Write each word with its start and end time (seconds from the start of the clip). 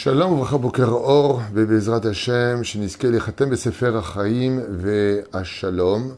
Shalom, 0.00 0.40
uvracha 0.40 0.86
or, 0.86 1.42
bebezrat 1.52 2.04
Hashem, 2.04 2.62
sheniske 2.62 3.10
lechatem 3.10 3.50
besefer 3.50 3.96
achaim 3.96 4.60
ve'ashalom. 4.70 6.14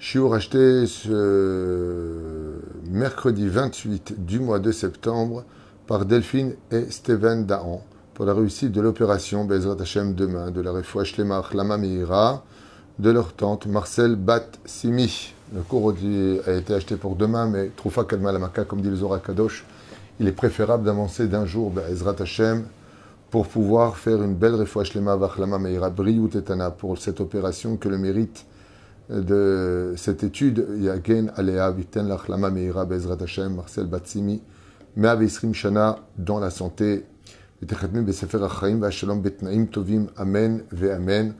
Shiur 0.00 0.34
acheté 0.34 0.88
ce 0.88 2.58
mercredi 2.90 3.46
28 3.48 4.26
du 4.26 4.40
mois 4.40 4.58
de 4.58 4.72
septembre 4.72 5.44
par 5.86 6.04
Delphine 6.04 6.56
et 6.72 6.90
Steven 6.90 7.46
Dahan 7.46 7.84
pour 8.14 8.24
la 8.24 8.34
réussite 8.34 8.72
de 8.72 8.80
l'opération 8.80 9.44
Bezrat 9.44 9.80
Hashem 9.80 10.16
demain 10.16 10.50
de 10.50 10.60
la 10.60 10.72
refouach 10.72 11.16
Lemar 11.18 11.54
Lama 11.54 11.76
Meira 11.76 12.42
de 12.98 13.10
leur 13.10 13.34
tante 13.34 13.66
Marcel 13.66 14.16
Bat 14.16 14.48
Simi. 14.64 15.32
Le 15.54 15.60
cours 15.60 15.92
a 15.92 16.52
été 16.54 16.74
acheté 16.74 16.96
pour 16.96 17.14
demain, 17.14 17.46
mais 17.46 17.70
Troufa 17.76 18.02
Kalma 18.02 18.32
comme 18.66 18.80
dit 18.80 18.90
le 18.90 18.96
Zora 18.96 19.20
Kadosh, 19.20 19.64
il 20.20 20.28
est 20.28 20.32
préférable 20.32 20.84
d'avancer 20.84 21.28
d'un 21.28 21.46
jour 21.46 21.72
Ezrat 21.90 22.16
Hashem 22.20 22.64
pour 23.30 23.48
pouvoir 23.48 23.96
faire 23.96 24.22
une 24.22 24.34
belle 24.34 24.54
refouach 24.54 24.94
lema 24.94 25.16
vachlama 25.16 25.58
meira 25.58 25.90
briou 25.90 26.28
tetana 26.28 26.70
pour 26.70 26.96
cette 26.98 27.20
opération 27.20 27.76
que 27.76 27.88
le 27.88 27.98
mérite 27.98 28.46
de 29.10 29.94
cette 29.96 30.24
étude. 30.24 30.66
Yagen 30.78 31.30
Alea 31.36 31.70
Viten 31.70 32.08
Lachlama 32.08 32.50
Meira 32.50 32.84
bezratashem 32.84 33.54
Marcel 33.54 33.86
Batsimi 33.86 34.42
Meav 34.96 35.22
Isrim 35.22 35.54
Shana 35.54 35.96
dans 36.18 36.38
la 36.38 36.50
santé. 36.50 37.04
Amen 40.16 41.34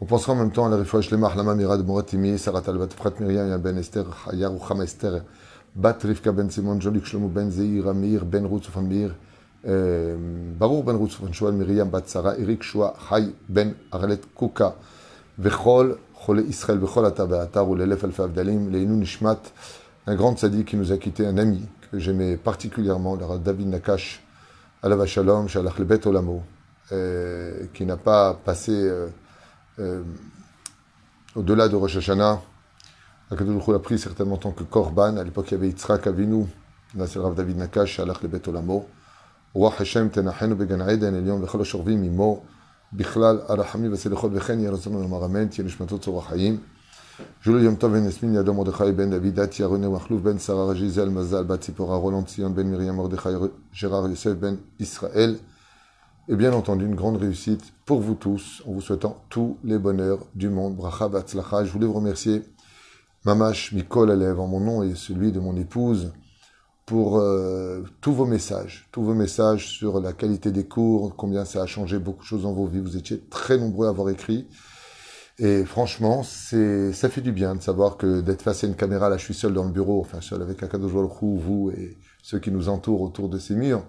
on 0.00 0.04
pensera 0.04 0.32
en 0.32 0.36
même 0.36 0.50
temps 0.50 0.66
à 0.66 0.68
la 0.68 0.76
refouach 0.76 1.10
lema 1.10 1.28
Achlama 1.28 1.54
Meira 1.54 1.78
de 1.78 1.82
Moratimi 1.82 2.38
Sarat 2.38 2.62
Albat 2.66 2.88
Frat 2.96 3.12
Miriam 3.20 3.60
Ben 3.60 3.78
Esther 3.78 4.04
Yarucham 4.32 4.82
Esther 4.82 5.22
בת 5.75 6.05
רבקה 6.05 6.31
בן 6.31 6.49
סימון, 6.49 6.77
ג'וליק 6.81 7.05
שלמה 7.05 7.27
בן 7.27 7.49
זעיר, 7.49 7.89
אמיר 7.89 8.23
בן 8.23 8.45
רות 8.45 8.63
סופן 8.63 8.85
מאיר, 8.85 9.13
ברור 10.57 10.83
בן 10.83 10.95
רות 10.95 11.11
סופן 11.11 11.33
שואל 11.33 11.53
מרים 11.53 11.91
בת 11.91 12.07
שרה, 12.07 12.33
אריק 12.33 12.63
שועה, 12.63 12.89
חי 12.99 13.21
בן 13.49 13.69
ארלט 13.93 14.25
קוקה, 14.33 14.69
וכל 15.39 15.91
חולי 16.13 16.41
ישראל 16.41 16.77
בכל 16.77 17.07
אתר 17.07 17.25
ואתר 17.29 17.69
ולאלף 17.69 18.03
אלפי 18.03 18.23
הבדלים, 18.23 18.71
לעינו 18.71 18.95
נשמת 18.95 19.49
un 20.07 20.15
grand 20.15 20.33
tzaddik 20.35 20.69
qui 20.69 20.77
nous 20.77 20.91
a 20.93 20.97
quitté, 20.97 21.25
un 21.25 21.37
ami 21.37 21.61
que 21.91 21.99
j'aimais 21.99 22.37
particulièrement, 22.37 23.15
le 23.15 23.39
David 23.39 23.67
Nakash, 23.67 24.23
Alav 24.81 25.05
Shalom, 25.05 25.49
Shalach 25.49 25.77
le 25.77 25.85
Bet 25.85 26.07
Olamo, 26.07 26.43
euh, 26.93 27.65
qui 27.73 27.85
n'a 27.85 27.97
pas 27.97 28.33
passé 28.33 28.71
euh, 28.71 29.07
euh, 29.79 30.01
au-delà 31.35 31.67
de 31.67 31.75
Rosh 31.75 31.97
Hashanah, 31.97 32.41
Akadosh 33.32 33.66
l'a 33.68 33.78
pris 33.78 33.98
certainement 33.98 34.34
en 34.34 34.38
tant 34.38 34.50
que 34.50 34.62
Korban. 34.62 35.16
À 35.16 35.24
l'époque, 35.24 35.46
il 35.48 35.52
y 35.52 35.56
avait 35.56 35.68
Yitzhak 35.68 36.06
Avinu, 36.06 36.44
Nasser 36.94 37.18
Rav 37.18 37.34
David 37.34 37.56
Nakash, 37.56 37.96
Shalach 37.96 38.20
le 38.22 38.28
Bet 38.28 38.46
Olamo. 38.46 38.86
Roi 39.54 39.72
Hashem 39.78 40.10
tenachenu 40.10 40.54
began 40.54 40.86
Eden, 40.86 41.14
Elion 41.14 41.38
vechol 41.40 41.64
shorvim 41.64 42.04
imo, 42.04 42.42
bichlal 42.92 43.42
arachami 43.48 43.88
veselichot 43.88 44.28
vechen 44.28 44.60
yerazon 44.60 44.92
lomar 45.00 45.24
amen, 45.24 45.48
tiye 45.48 45.64
nishmatot 45.64 45.98
tzorah 45.98 46.30
hayim. 46.30 46.58
Joulou 47.40 47.60
Yom 47.60 47.78
Tov 47.78 47.92
ben 47.92 48.04
Esmin, 48.04 48.34
Yadom 48.34 48.56
Mordechai 48.56 48.92
ben 48.92 49.08
Davidat, 49.08 49.58
Yaroné 49.58 49.88
Machlouf 49.88 50.20
ben 50.20 50.38
Sarah 50.38 50.74
Gisèle 50.74 51.08
Mazal, 51.08 51.44
Bat 51.44 51.58
Tzipora, 51.58 51.96
Roland 51.96 52.26
Sion 52.26 52.50
ben 52.50 52.66
Miriam 52.66 52.96
Mordechai, 52.96 53.34
Gérard 53.72 54.08
Yosef 54.08 54.36
ben 54.36 54.58
Israël. 54.78 55.38
Et 56.28 56.36
bien 56.36 56.52
entendu, 56.52 56.84
une 56.84 56.94
grande 56.94 57.16
réussite 57.16 57.72
pour 57.86 58.00
vous 58.00 58.14
tous, 58.14 58.62
en 58.66 58.72
vous 58.72 58.82
souhaitant 58.82 59.22
tous 59.30 59.56
les 59.64 59.78
bonheurs 59.78 60.18
du 60.34 60.50
monde. 60.50 60.76
Bracha 60.76 61.08
Batzlacha. 61.08 61.64
Je 61.64 61.72
voulais 61.72 61.86
vous 61.86 61.94
remercier 61.94 62.42
Mamash 63.24 63.72
Mikol 63.72 64.10
Alev 64.10 64.40
en 64.40 64.48
mon 64.48 64.60
nom 64.60 64.82
et 64.82 64.96
celui 64.96 65.30
de 65.30 65.38
mon 65.38 65.56
épouse 65.56 66.12
pour 66.86 67.18
euh, 67.18 67.84
tous 68.00 68.12
vos 68.12 68.26
messages, 68.26 68.88
tous 68.90 69.02
vos 69.02 69.14
messages 69.14 69.68
sur 69.68 70.00
la 70.00 70.12
qualité 70.12 70.50
des 70.50 70.64
cours, 70.64 71.14
combien 71.14 71.44
ça 71.44 71.62
a 71.62 71.66
changé 71.66 72.00
beaucoup 72.00 72.22
de 72.22 72.26
choses 72.26 72.42
dans 72.42 72.52
vos 72.52 72.66
vies. 72.66 72.80
Vous 72.80 72.96
étiez 72.96 73.20
très 73.30 73.58
nombreux 73.58 73.86
à 73.86 73.90
avoir 73.90 74.10
écrit. 74.10 74.48
Et 75.38 75.64
franchement, 75.64 76.24
c'est, 76.24 76.92
ça 76.92 77.08
fait 77.08 77.20
du 77.20 77.32
bien 77.32 77.54
de 77.54 77.62
savoir 77.62 77.96
que 77.96 78.20
d'être 78.20 78.42
face 78.42 78.64
à 78.64 78.66
une 78.66 78.74
caméra, 78.74 79.08
là 79.08 79.16
je 79.16 79.24
suis 79.24 79.34
seul 79.34 79.54
dans 79.54 79.64
le 79.64 79.70
bureau, 79.70 80.00
enfin 80.00 80.20
seul 80.20 80.42
avec 80.42 80.62
Akadosh 80.62 80.92
Baruch 80.92 81.22
vous 81.22 81.70
et 81.70 81.96
ceux 82.22 82.40
qui 82.40 82.50
nous 82.50 82.68
entourent 82.68 83.02
autour 83.02 83.28
de 83.28 83.38
ces 83.38 83.54
murs. 83.54 83.86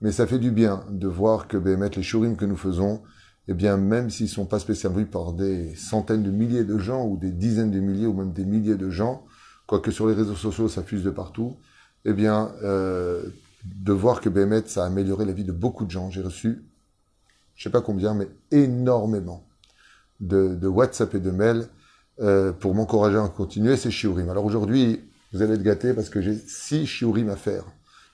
Mais 0.00 0.12
ça 0.12 0.26
fait 0.26 0.38
du 0.38 0.52
bien 0.52 0.84
de 0.88 1.08
voir 1.08 1.48
que 1.48 1.56
ben, 1.56 1.82
les 1.82 2.02
shurim 2.02 2.36
que 2.36 2.44
nous 2.44 2.56
faisons, 2.56 3.02
eh 3.48 3.54
bien, 3.54 3.78
même 3.78 4.10
s'ils 4.10 4.26
ne 4.26 4.30
sont 4.30 4.44
pas 4.44 4.58
vus 4.58 5.06
par 5.06 5.32
des 5.32 5.74
centaines 5.74 6.22
de 6.22 6.30
milliers 6.30 6.64
de 6.64 6.78
gens, 6.78 7.06
ou 7.06 7.16
des 7.16 7.32
dizaines 7.32 7.70
de 7.70 7.80
milliers, 7.80 8.06
ou 8.06 8.12
même 8.12 8.32
des 8.32 8.44
milliers 8.44 8.76
de 8.76 8.90
gens, 8.90 9.24
quoique 9.66 9.90
sur 9.90 10.06
les 10.06 10.14
réseaux 10.14 10.36
sociaux, 10.36 10.68
ça 10.68 10.82
fuse 10.82 11.02
de 11.02 11.10
partout, 11.10 11.56
eh 12.04 12.12
bien, 12.12 12.52
euh, 12.62 13.22
de 13.64 13.92
voir 13.92 14.20
que 14.20 14.28
Bémet, 14.28 14.64
a 14.76 14.84
amélioré 14.84 15.24
la 15.24 15.32
vie 15.32 15.44
de 15.44 15.52
beaucoup 15.52 15.86
de 15.86 15.90
gens. 15.90 16.10
J'ai 16.10 16.22
reçu, 16.22 16.62
je 17.54 17.64
sais 17.64 17.70
pas 17.70 17.80
combien, 17.80 18.14
mais 18.14 18.28
énormément 18.50 19.46
de, 20.20 20.54
de 20.54 20.68
WhatsApp 20.68 21.14
et 21.14 21.20
de 21.20 21.30
mails 21.30 21.68
euh, 22.20 22.52
pour 22.52 22.74
m'encourager 22.74 23.16
à 23.16 23.28
continuer 23.28 23.76
ces 23.76 23.90
shiurim. 23.90 24.28
Alors 24.28 24.44
aujourd'hui, 24.44 25.00
vous 25.32 25.42
allez 25.42 25.54
être 25.54 25.62
gâtés 25.62 25.94
parce 25.94 26.10
que 26.10 26.20
j'ai 26.20 26.36
six 26.36 26.86
shiurim 26.86 27.28
à 27.30 27.36
faire. 27.36 27.64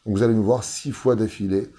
Donc 0.06 0.17
vous 0.17 0.23
allez 0.23 0.34
me 0.34 0.43
voir 0.43 0.62
six 0.62 0.93
fois 0.93 1.17
d'affilée. 1.17 1.71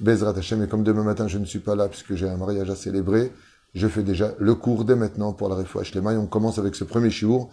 Bezrat 0.00 0.36
Hashem, 0.36 0.62
et 0.62 0.68
comme 0.68 0.82
demain 0.82 1.04
matin 1.04 1.28
je 1.28 1.38
ne 1.38 1.44
suis 1.44 1.58
pas 1.58 1.74
là 1.74 1.88
puisque 1.88 2.14
j'ai 2.14 2.28
un 2.28 2.36
mariage 2.36 2.68
à 2.70 2.76
célébrer, 2.76 3.32
je 3.74 3.88
fais 3.88 4.02
déjà 4.02 4.34
le 4.38 4.54
cours 4.54 4.84
dès 4.84 4.96
maintenant 4.96 5.32
pour 5.32 5.48
la 5.48 5.54
Refouach 5.54 5.94
Lema 5.94 6.14
et 6.14 6.16
on 6.16 6.26
commence 6.26 6.58
avec 6.58 6.74
ce 6.74 6.84
premier 6.84 7.10
shiur 7.10 7.48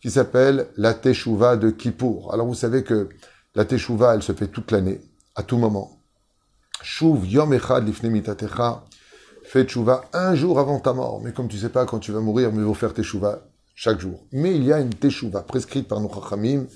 qui 0.00 0.10
s'appelle 0.10 0.68
la 0.76 0.94
Teshuvah 0.94 1.56
de 1.56 1.70
Kippour. 1.70 2.32
Alors 2.32 2.46
vous 2.46 2.54
savez 2.54 2.82
que 2.82 3.08
la 3.54 3.64
Teshuvah, 3.64 4.14
elle 4.14 4.22
se 4.22 4.32
fait 4.32 4.48
toute 4.48 4.70
l'année, 4.70 5.00
à 5.34 5.42
tout 5.42 5.58
moment. 5.58 6.00
Shuv 6.82 7.26
Yom 7.26 7.52
Echad 7.52 7.86
Lifne 7.86 8.08
Mitatecha, 8.08 8.84
fais 9.44 9.64
Teshuvah 9.64 10.04
un 10.12 10.34
jour 10.34 10.58
avant 10.58 10.80
ta 10.80 10.92
mort. 10.92 11.20
Mais 11.22 11.32
comme 11.32 11.48
tu 11.48 11.58
sais 11.58 11.68
pas 11.68 11.84
quand 11.84 11.98
tu 11.98 12.12
vas 12.12 12.20
mourir, 12.20 12.52
mais 12.52 12.60
il 12.60 12.64
faut 12.64 12.74
faire 12.74 12.94
Teshuvah 12.94 13.46
chaque 13.74 14.00
jour. 14.00 14.26
Mais 14.32 14.54
il 14.54 14.64
y 14.64 14.72
a 14.72 14.80
une 14.80 14.94
Teshuvah 14.94 15.42
prescrite 15.42 15.88
par 15.88 16.00
nos 16.00 16.08
Chachamim 16.12 16.66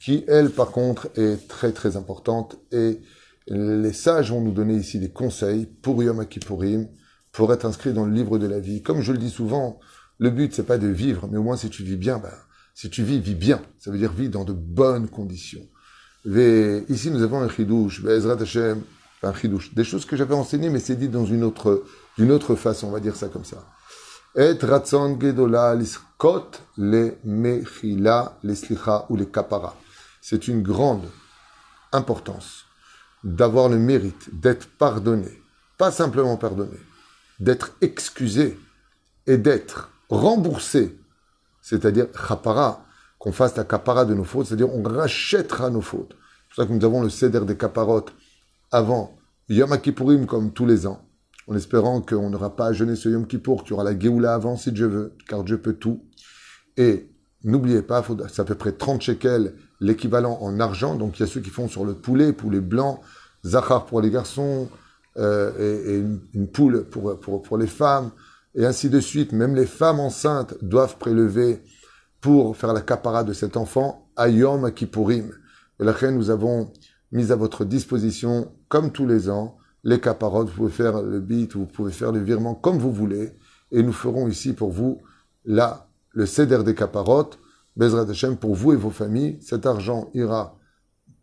qui, 0.00 0.24
elle, 0.28 0.50
par 0.50 0.70
contre, 0.70 1.08
est 1.16 1.48
très 1.48 1.72
très 1.72 1.96
importante 1.96 2.56
et 2.72 3.00
les 3.46 3.92
sages 3.92 4.30
vont 4.30 4.40
nous 4.40 4.52
donner 4.52 4.74
ici 4.74 4.98
des 4.98 5.10
conseils 5.10 5.66
pour 5.66 6.02
Yom 6.02 6.26
Kippourim, 6.26 6.88
pour 7.32 7.52
être 7.52 7.66
inscrit 7.66 7.92
dans 7.92 8.06
le 8.06 8.12
livre 8.12 8.38
de 8.38 8.46
la 8.46 8.60
vie. 8.60 8.82
Comme 8.82 9.00
je 9.00 9.12
le 9.12 9.18
dis 9.18 9.30
souvent, 9.30 9.80
le 10.18 10.30
but 10.30 10.54
c'est 10.54 10.62
pas 10.62 10.78
de 10.78 10.86
vivre, 10.86 11.28
mais 11.30 11.38
au 11.38 11.42
moins 11.42 11.56
si 11.56 11.68
tu 11.68 11.82
vis 11.82 11.96
bien, 11.96 12.18
ben, 12.18 12.32
si 12.74 12.90
tu 12.90 13.02
vis, 13.02 13.20
vis 13.20 13.34
bien. 13.34 13.60
Ça 13.78 13.90
veut 13.90 13.98
dire 13.98 14.12
vis 14.12 14.28
dans 14.28 14.44
de 14.44 14.52
bonnes 14.52 15.08
conditions. 15.08 15.66
Ici 16.24 17.10
nous 17.10 17.22
avons 17.22 17.40
un 17.40 17.48
chidouche, 17.48 18.02
chidouche, 19.40 19.74
des 19.74 19.84
choses 19.84 20.06
que 20.06 20.16
j'avais 20.16 20.34
enseignées, 20.34 20.70
mais 20.70 20.80
c'est 20.80 20.96
dit 20.96 21.08
dans 21.08 21.26
une 21.26 21.44
autre, 21.44 21.84
d'une 22.16 22.32
autre 22.32 22.54
façon, 22.54 22.88
on 22.88 22.92
va 22.92 23.00
dire 23.00 23.16
ça 23.16 23.28
comme 23.28 23.44
ça. 23.44 23.66
Et 24.36 24.52
ratzon 24.62 25.20
gedola 25.20 25.74
liskot 25.74 26.50
le 26.78 27.16
mechila 27.24 28.38
les 28.42 28.54
slicha 28.54 29.06
ou 29.08 29.16
les 29.16 29.26
kapara. 29.26 29.76
C'est 30.20 30.48
une 30.48 30.62
grande 30.62 31.04
importance 31.92 32.64
d'avoir 33.24 33.68
le 33.68 33.78
mérite 33.78 34.28
d'être 34.32 34.68
pardonné, 34.68 35.42
pas 35.78 35.90
simplement 35.90 36.36
pardonné, 36.36 36.78
d'être 37.40 37.72
excusé 37.80 38.58
et 39.26 39.38
d'être 39.38 39.90
remboursé, 40.10 40.98
c'est-à-dire 41.62 42.06
chapara, 42.28 42.84
qu'on 43.18 43.32
fasse 43.32 43.56
la 43.56 43.64
capara 43.64 44.04
de 44.04 44.14
nos 44.14 44.24
fautes, 44.24 44.46
c'est-à-dire 44.48 44.72
on 44.72 44.82
rachètera 44.82 45.70
nos 45.70 45.80
fautes. 45.80 46.10
C'est 46.10 46.54
pour 46.54 46.64
ça 46.64 46.66
que 46.66 46.72
nous 46.72 46.84
avons 46.84 47.02
le 47.02 47.08
céder 47.08 47.40
des 47.40 47.56
caparotes 47.56 48.12
avant 48.70 49.16
Yom 49.48 49.80
Kippourim 49.80 50.26
comme 50.26 50.52
tous 50.52 50.66
les 50.66 50.86
ans, 50.86 51.08
en 51.48 51.56
espérant 51.56 52.02
qu'on 52.02 52.28
n'aura 52.28 52.54
pas 52.54 52.66
à 52.66 52.72
jeûner 52.74 52.96
ce 52.96 53.08
Yom 53.08 53.26
Kippour, 53.26 53.62
qu'il 53.62 53.70
y 53.70 53.72
aura 53.74 53.84
la 53.84 53.98
Géoula 53.98 54.34
avant 54.34 54.56
si 54.56 54.72
Dieu 54.72 54.86
veut, 54.86 55.16
car 55.26 55.42
Dieu 55.42 55.58
peut 55.58 55.72
tout. 55.72 56.04
Et 56.76 57.08
n'oubliez 57.44 57.82
pas, 57.82 58.04
c'est 58.28 58.40
à 58.40 58.44
peu 58.44 58.54
près 58.54 58.72
30 58.72 59.02
shekels 59.02 59.54
l'équivalent 59.80 60.38
en 60.40 60.58
argent. 60.60 60.94
Donc 60.96 61.18
il 61.18 61.20
y 61.20 61.22
a 61.22 61.26
ceux 61.26 61.40
qui 61.40 61.50
font 61.50 61.68
sur 61.68 61.84
le 61.84 61.94
poulet, 61.94 62.32
poulet 62.32 62.60
blanc, 62.60 63.00
zachar 63.44 63.86
pour 63.86 64.00
les 64.00 64.10
garçons, 64.10 64.68
euh, 65.16 65.52
et, 65.86 66.04
une, 66.34 66.48
poule 66.48 66.84
pour, 66.84 67.18
pour, 67.20 67.42
pour, 67.42 67.56
les 67.56 67.68
femmes, 67.68 68.10
et 68.54 68.66
ainsi 68.66 68.90
de 68.90 68.98
suite. 69.00 69.32
Même 69.32 69.54
les 69.54 69.66
femmes 69.66 70.00
enceintes 70.00 70.56
doivent 70.62 70.96
prélever 70.98 71.62
pour 72.20 72.56
faire 72.56 72.72
la 72.72 72.80
capara 72.80 73.22
de 73.22 73.32
cet 73.32 73.56
enfant, 73.56 74.08
Ayom 74.16 74.72
Kippourim. 74.72 75.30
Et 75.80 75.84
là, 75.84 75.94
nous 76.10 76.30
avons 76.30 76.72
mis 77.12 77.30
à 77.30 77.36
votre 77.36 77.64
disposition, 77.64 78.52
comme 78.68 78.90
tous 78.90 79.06
les 79.06 79.28
ans, 79.28 79.56
les 79.84 80.00
caparotes. 80.00 80.48
Vous 80.48 80.56
pouvez 80.56 80.72
faire 80.72 81.02
le 81.02 81.20
bit, 81.20 81.54
vous 81.54 81.66
pouvez 81.66 81.92
faire 81.92 82.12
le 82.12 82.20
virement 82.20 82.54
comme 82.54 82.78
vous 82.78 82.92
voulez. 82.92 83.32
Et 83.70 83.82
nous 83.82 83.92
ferons 83.92 84.28
ici 84.28 84.52
pour 84.52 84.70
vous, 84.70 85.02
là, 85.44 85.88
le 86.14 86.26
céder 86.26 86.62
des 86.64 86.74
caparotes 86.74 87.38
Bezrat 87.76 88.08
Hashem, 88.08 88.36
pour 88.36 88.54
vous 88.54 88.72
et 88.72 88.76
vos 88.76 88.90
familles. 88.90 89.38
Cet 89.40 89.66
argent 89.66 90.10
ira 90.14 90.58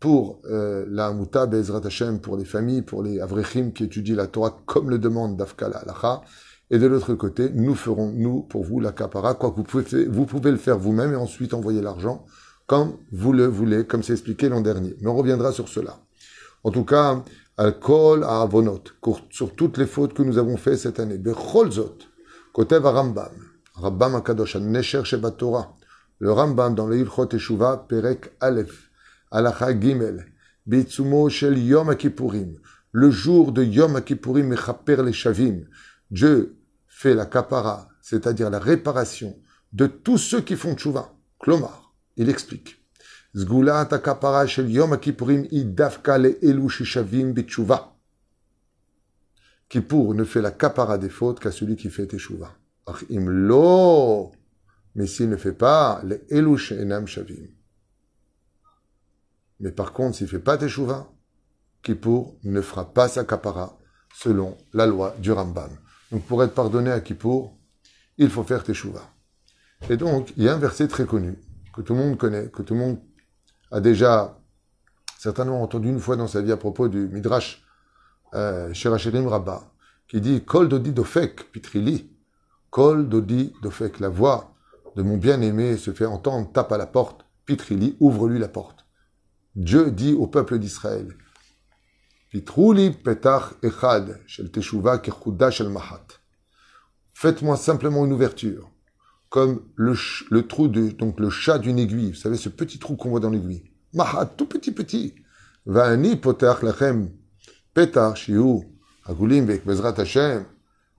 pour 0.00 0.42
euh, 0.44 0.84
la 0.88 1.06
Hamuta, 1.06 1.46
Bezrat 1.46 1.86
Hashem, 1.86 2.20
pour 2.20 2.36
les 2.36 2.44
familles, 2.44 2.82
pour 2.82 3.02
les 3.02 3.20
Avrechim 3.20 3.70
qui 3.70 3.84
étudient 3.84 4.16
la 4.16 4.26
Torah 4.26 4.58
comme 4.66 4.90
le 4.90 4.98
demande 4.98 5.36
Dafkala 5.36 5.78
Alacha. 5.78 6.22
Et 6.70 6.78
de 6.78 6.86
l'autre 6.86 7.14
côté, 7.14 7.50
nous 7.54 7.74
ferons, 7.74 8.12
nous, 8.12 8.42
pour 8.42 8.64
vous, 8.64 8.80
la 8.80 8.92
Kapara, 8.92 9.34
quoi 9.34 9.50
que 9.50 9.56
vous 9.56 9.62
pouvez, 9.62 10.06
vous 10.06 10.26
pouvez 10.26 10.50
le 10.50 10.56
faire 10.56 10.78
vous-même 10.78 11.12
et 11.12 11.16
ensuite 11.16 11.54
envoyer 11.54 11.82
l'argent 11.82 12.24
comme 12.66 12.96
vous 13.10 13.32
le 13.32 13.46
voulez, 13.46 13.86
comme 13.86 14.02
c'est 14.02 14.14
expliqué 14.14 14.48
l'an 14.48 14.62
dernier. 14.62 14.94
Mais 15.00 15.10
on 15.10 15.16
reviendra 15.16 15.52
sur 15.52 15.68
cela. 15.68 15.98
En 16.64 16.70
tout 16.70 16.84
cas, 16.84 17.22
Alcool 17.58 18.24
à 18.24 18.40
avonot, 18.40 18.82
sur 19.30 19.54
toutes 19.54 19.76
les 19.76 19.86
fautes 19.86 20.14
que 20.14 20.22
nous 20.22 20.38
avons 20.38 20.56
faites 20.56 20.78
cette 20.78 20.98
année. 20.98 21.18
Becholzot, 21.18 21.98
Kotev 22.54 22.86
Rambam, 22.86 23.32
Rambam 23.74 24.16
Akadosh, 24.16 24.56
Nesher 24.56 25.02
le 26.18 26.30
Rambam 26.30 26.74
dans 26.74 26.86
le 26.86 26.98
Ilchot 26.98 27.26
Teshuva, 27.26 27.86
Perek 27.88 28.32
Aleph, 28.40 28.90
Alacha 29.30 29.78
Gimel, 29.78 30.26
Beitsumo 30.66 31.28
Shel 31.28 31.58
Yom 31.58 31.96
Kippourim, 31.96 32.54
le 32.92 33.10
jour 33.10 33.50
de 33.50 33.64
Yom 33.64 34.00
Kippourim 34.02 34.46
Mechaper 34.46 35.02
les 35.02 35.12
Shavim, 35.12 35.62
Dieu 36.10 36.56
fait 36.86 37.14
la 37.14 37.26
kapara, 37.26 37.88
c'est-à-dire 38.00 38.50
la 38.50 38.58
réparation 38.58 39.36
de 39.72 39.86
tous 39.86 40.18
ceux 40.18 40.42
qui 40.42 40.54
font 40.54 40.76
tchouva. 40.76 41.14
Klomar, 41.40 41.92
il 42.16 42.28
explique. 42.28 42.78
Zgula 43.34 43.86
kapara 43.86 44.46
shel 44.46 44.70
Yom 44.70 44.98
Kippourim 44.98 45.46
idafka 45.50 46.18
le 46.18 46.44
elu 46.44 46.68
shishavim 46.68 47.32
bitchouva. 47.32 47.96
Kippour 49.68 50.14
ne 50.14 50.24
fait 50.24 50.42
la 50.42 50.50
kapara 50.50 50.98
des 50.98 51.08
fautes 51.08 51.40
qu'à 51.40 51.50
celui 51.50 51.76
qui 51.76 51.88
fait 51.88 52.06
teshuva. 52.06 52.54
Im 53.10 53.28
lo, 53.28 54.32
mais 54.94 55.06
s'il 55.06 55.28
ne 55.28 55.36
fait 55.36 55.52
pas, 55.52 56.00
le 56.04 56.24
elu 56.32 56.56
enam 56.72 57.06
shavim. 57.06 57.48
Mais 59.60 59.70
par 59.70 59.92
contre, 59.92 60.16
s'il 60.16 60.26
ne 60.26 60.30
fait 60.30 60.40
pas 60.40 60.58
teshuva, 60.58 61.08
Kippour 61.82 62.36
ne 62.44 62.60
fera 62.60 62.92
pas 62.92 63.08
sa 63.08 63.24
kapara 63.24 63.78
selon 64.14 64.56
la 64.72 64.86
loi 64.86 65.14
du 65.18 65.32
Rambam. 65.32 65.70
Donc 66.10 66.24
pour 66.26 66.42
être 66.42 66.54
pardonné 66.54 66.90
à 66.90 67.00
Kippour, 67.00 67.56
il 68.18 68.28
faut 68.28 68.42
faire 68.42 68.62
teshuva. 68.64 69.02
Et 69.88 69.96
donc, 69.96 70.32
il 70.36 70.44
y 70.44 70.48
a 70.48 70.54
un 70.54 70.58
verset 70.58 70.88
très 70.88 71.06
connu, 71.06 71.38
que 71.74 71.80
tout 71.80 71.94
le 71.94 72.00
monde 72.00 72.18
connaît, 72.18 72.48
que 72.50 72.62
tout 72.62 72.74
le 72.74 72.80
monde 72.80 72.98
a 73.70 73.80
déjà 73.80 74.38
certainement 75.18 75.62
entendu 75.62 75.88
une 75.88 76.00
fois 76.00 76.16
dans 76.16 76.26
sa 76.26 76.42
vie 76.42 76.52
à 76.52 76.56
propos 76.56 76.88
du 76.88 77.08
Midrash 77.08 77.64
euh, 78.34 78.72
Rabba, 78.74 79.72
qui 80.08 80.20
dit 80.20 80.44
Kol 80.44 80.68
dodi 80.68 80.92
dofek 80.92 81.50
pitrili, 81.52 82.11
Kol 82.72 83.06
dodi 83.06 83.52
dofek, 83.62 84.00
la 84.00 84.08
voix 84.08 84.54
de 84.96 85.02
mon 85.02 85.18
bien-aimé 85.18 85.76
se 85.76 85.92
fait 85.92 86.06
entendre, 86.06 86.50
tape 86.52 86.72
à 86.72 86.78
la 86.78 86.86
porte, 86.86 87.26
pitrili, 87.44 87.98
ouvre-lui 88.00 88.38
la 88.38 88.48
porte. 88.48 88.86
Dieu 89.54 89.90
dit 89.90 90.14
au 90.14 90.26
peuple 90.26 90.58
d'Israël, 90.58 91.14
Pitruli 92.30 92.92
petach 92.92 93.52
echad 93.62 94.18
shel 94.26 94.50
teshuva 94.50 94.96
kechuda 94.96 95.50
shel 95.50 95.68
mahat. 95.68 96.06
Faites-moi 97.12 97.58
simplement 97.58 98.06
une 98.06 98.14
ouverture, 98.14 98.70
comme 99.28 99.60
le, 99.76 99.94
le 100.30 100.46
trou 100.48 100.68
de, 100.68 100.88
donc 100.92 101.20
le 101.20 101.28
chat 101.28 101.58
d'une 101.58 101.78
aiguille. 101.78 102.12
Vous 102.12 102.16
savez, 102.16 102.38
ce 102.38 102.48
petit 102.48 102.78
trou 102.78 102.96
qu'on 102.96 103.10
voit 103.10 103.20
dans 103.20 103.28
l'aiguille. 103.28 103.70
Mahat, 103.92 104.24
tout 104.24 104.46
petit 104.46 104.72
petit. 104.72 105.14
Va'ani 105.66 106.16
potach 106.16 106.62
lachem 106.62 107.10
petach 107.74 108.16
shiu 108.16 108.62
agulim 109.04 109.44
vek 109.44 109.66
bezrat 109.66 110.00
Hashem 110.00 110.46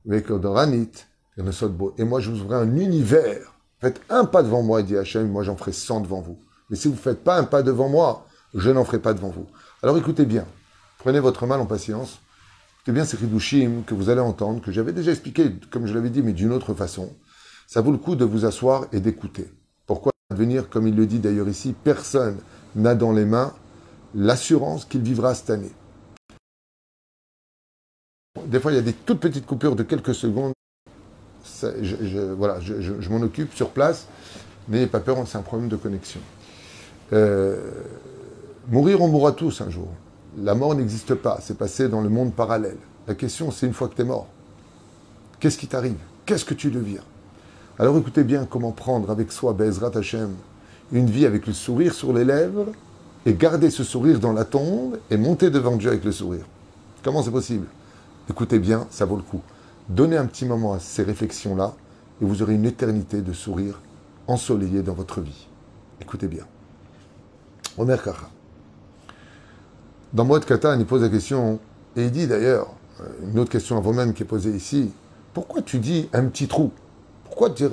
vek 0.05 0.29
odoranit 0.29 0.91
Et 1.37 2.03
moi, 2.03 2.19
je 2.19 2.29
vous 2.29 2.41
ouvrirai 2.41 2.61
un 2.61 2.75
univers. 2.75 3.53
Faites 3.81 4.01
un 4.09 4.25
pas 4.25 4.43
devant 4.43 4.63
moi, 4.63 4.81
dit 4.81 4.95
Hashem, 4.95 5.29
moi 5.29 5.43
j'en 5.43 5.57
ferai 5.57 5.73
100 5.73 6.01
devant 6.01 6.21
vous. 6.21 6.39
Mais 6.69 6.77
si 6.77 6.87
vous 6.87 6.93
ne 6.93 6.99
faites 6.99 7.23
pas 7.23 7.37
un 7.37 7.43
pas 7.43 7.63
devant 7.63 7.89
moi, 7.89 8.25
je 8.53 8.69
n'en 8.69 8.85
ferai 8.85 8.99
pas 8.99 9.13
devant 9.13 9.29
vous. 9.29 9.47
Alors 9.81 9.97
écoutez 9.97 10.25
bien. 10.25 10.45
Prenez 10.99 11.19
votre 11.19 11.45
mal 11.47 11.59
en 11.59 11.65
patience. 11.65 12.19
Écoutez 12.77 12.93
bien 12.93 13.03
ces 13.03 13.17
ridushim 13.17 13.83
que 13.85 13.93
vous 13.93 14.09
allez 14.09 14.21
entendre, 14.21 14.61
que 14.61 14.71
j'avais 14.71 14.93
déjà 14.93 15.11
expliqué, 15.11 15.51
comme 15.69 15.85
je 15.85 15.93
l'avais 15.93 16.09
dit, 16.09 16.21
mais 16.21 16.31
d'une 16.31 16.53
autre 16.53 16.73
façon. 16.73 17.13
Ça 17.67 17.81
vaut 17.81 17.91
le 17.91 17.97
coup 17.97 18.15
de 18.15 18.23
vous 18.23 18.45
asseoir 18.45 18.85
et 18.93 19.01
d'écouter. 19.01 19.51
Pourquoi 19.85 20.13
venir, 20.33 20.69
comme 20.69 20.87
il 20.87 20.95
le 20.95 21.05
dit 21.05 21.19
d'ailleurs 21.19 21.49
ici, 21.49 21.75
personne 21.83 22.37
n'a 22.75 22.95
dans 22.95 23.11
les 23.11 23.25
mains 23.25 23.53
l'assurance 24.15 24.85
qu'il 24.85 25.01
vivra 25.01 25.35
cette 25.35 25.49
année. 25.49 25.71
Des 28.45 28.59
fois, 28.61 28.71
il 28.71 28.75
y 28.75 28.79
a 28.79 28.81
des 28.81 28.93
toutes 28.93 29.19
petites 29.19 29.45
coupures 29.45 29.75
de 29.75 29.83
quelques 29.83 30.15
secondes. 30.15 30.53
Je, 31.81 33.09
m'en 33.09 33.21
occupe 33.21 33.53
sur 33.53 33.69
place. 33.69 34.07
N'ayez 34.69 34.87
pas 34.87 34.99
peur, 34.99 35.17
c'est 35.25 35.37
un 35.37 35.41
problème 35.41 35.69
de 35.69 35.75
connexion. 35.75 36.21
Euh, 37.11 37.57
mourir, 38.69 39.01
on 39.01 39.07
mourra 39.07 39.33
tous 39.33 39.61
un 39.61 39.69
jour. 39.69 39.87
La 40.37 40.55
mort 40.55 40.73
n'existe 40.73 41.15
pas, 41.15 41.39
c'est 41.41 41.57
passé 41.57 41.89
dans 41.89 42.01
le 42.01 42.09
monde 42.09 42.33
parallèle. 42.33 42.77
La 43.07 43.15
question, 43.15 43.51
c'est 43.51 43.67
une 43.67 43.73
fois 43.73 43.87
que 43.87 43.95
tu 43.95 44.01
es 44.01 44.05
mort, 44.05 44.27
qu'est-ce 45.39 45.57
qui 45.57 45.67
t'arrive? 45.67 45.97
Qu'est-ce 46.25 46.45
que 46.45 46.53
tu 46.53 46.71
deviens 46.71 47.01
Alors 47.77 47.97
écoutez 47.97 48.23
bien 48.23 48.47
comment 48.49 48.71
prendre 48.71 49.11
avec 49.11 49.31
soi, 49.31 49.53
Bezrat 49.53 49.95
Hashem, 49.95 50.31
une 50.91 51.07
vie 51.07 51.25
avec 51.25 51.45
le 51.45 51.53
sourire 51.53 51.93
sur 51.93 52.13
les 52.13 52.23
lèvres, 52.23 52.67
et 53.25 53.33
garder 53.33 53.69
ce 53.69 53.83
sourire 53.83 54.19
dans 54.19 54.33
la 54.33 54.45
tombe, 54.45 54.97
et 55.11 55.17
monter 55.17 55.49
devant 55.49 55.75
Dieu 55.75 55.89
avec 55.89 56.03
le 56.03 56.11
sourire. 56.11 56.45
Comment 57.03 57.21
c'est 57.21 57.31
possible? 57.31 57.67
Écoutez 58.29 58.59
bien, 58.59 58.87
ça 58.89 59.05
vaut 59.05 59.17
le 59.17 59.21
coup. 59.21 59.41
Donnez 59.89 60.17
un 60.17 60.25
petit 60.25 60.45
moment 60.45 60.73
à 60.73 60.79
ces 60.79 61.03
réflexions-là, 61.03 61.73
et 62.21 62.25
vous 62.25 62.41
aurez 62.41 62.55
une 62.55 62.65
éternité 62.65 63.21
de 63.21 63.33
sourire 63.33 63.81
ensoleillé 64.27 64.81
dans 64.81 64.93
votre 64.93 65.19
vie. 65.19 65.47
Écoutez 65.99 66.27
bien. 66.27 66.45
Omer 67.77 68.01
Kacha. 68.01 68.29
Dans 70.13 70.25
Moed 70.25 70.45
Katan, 70.45 70.79
il 70.79 70.85
pose 70.85 71.01
la 71.01 71.09
question, 71.09 71.59
et 71.95 72.05
il 72.05 72.11
dit 72.11 72.27
d'ailleurs, 72.27 72.67
euh, 73.01 73.07
une 73.23 73.39
autre 73.39 73.51
question 73.51 73.77
à 73.77 73.81
vous-même 73.81 74.13
qui 74.13 74.23
est 74.23 74.27
posée 74.27 74.51
ici, 74.51 74.91
pourquoi 75.33 75.61
tu 75.61 75.79
dis 75.79 76.07
un 76.13 76.25
petit 76.25 76.47
trou? 76.47 76.71
Pourquoi 77.25 77.49
dire, 77.49 77.71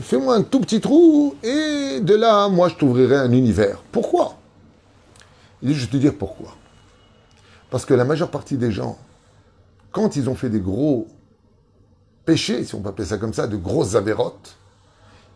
fais-moi 0.00 0.34
un 0.34 0.42
tout 0.42 0.60
petit 0.60 0.80
trou, 0.80 1.34
et 1.42 2.00
de 2.00 2.14
là, 2.14 2.48
moi, 2.48 2.68
je 2.68 2.74
t'ouvrirai 2.74 3.16
un 3.16 3.30
univers 3.30 3.82
Pourquoi? 3.92 4.36
Il 5.62 5.68
dit, 5.68 5.74
je 5.74 5.84
vais 5.84 5.92
te 5.92 5.96
dire 5.96 6.14
pourquoi. 6.16 6.56
Parce 7.70 7.84
que 7.84 7.94
la 7.94 8.04
majeure 8.04 8.30
partie 8.30 8.56
des 8.56 8.72
gens, 8.72 8.98
quand 9.92 10.16
ils 10.16 10.28
ont 10.28 10.34
fait 10.34 10.50
des 10.50 10.60
gros 10.60 11.06
péchés, 12.26 12.64
si 12.64 12.74
on 12.74 12.80
peut 12.80 12.90
appeler 12.90 13.08
ça 13.08 13.16
comme 13.16 13.32
ça, 13.32 13.46
de 13.46 13.56
grosses 13.56 13.94
avérotes, 13.94 14.56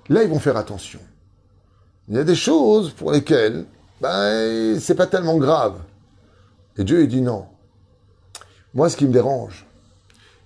là, 0.08 0.22
ils 0.22 0.28
vont 0.28 0.38
faire 0.38 0.56
attention. 0.56 1.00
Il 2.08 2.16
y 2.16 2.19
a 2.19 2.25
des 2.25 2.34
choses 2.34 2.90
pour 2.90 3.12
lesquelles, 3.12 3.64
ben, 4.00 4.79
c'est 4.79 4.96
pas 4.96 5.06
tellement 5.06 5.38
grave. 5.38 5.79
Et 6.76 6.84
Dieu, 6.84 7.03
il 7.03 7.08
dit 7.08 7.22
non. 7.22 7.46
Moi, 8.74 8.91
ce 8.91 8.96
qui 8.96 9.06
me 9.06 9.12
dérange, 9.12 9.67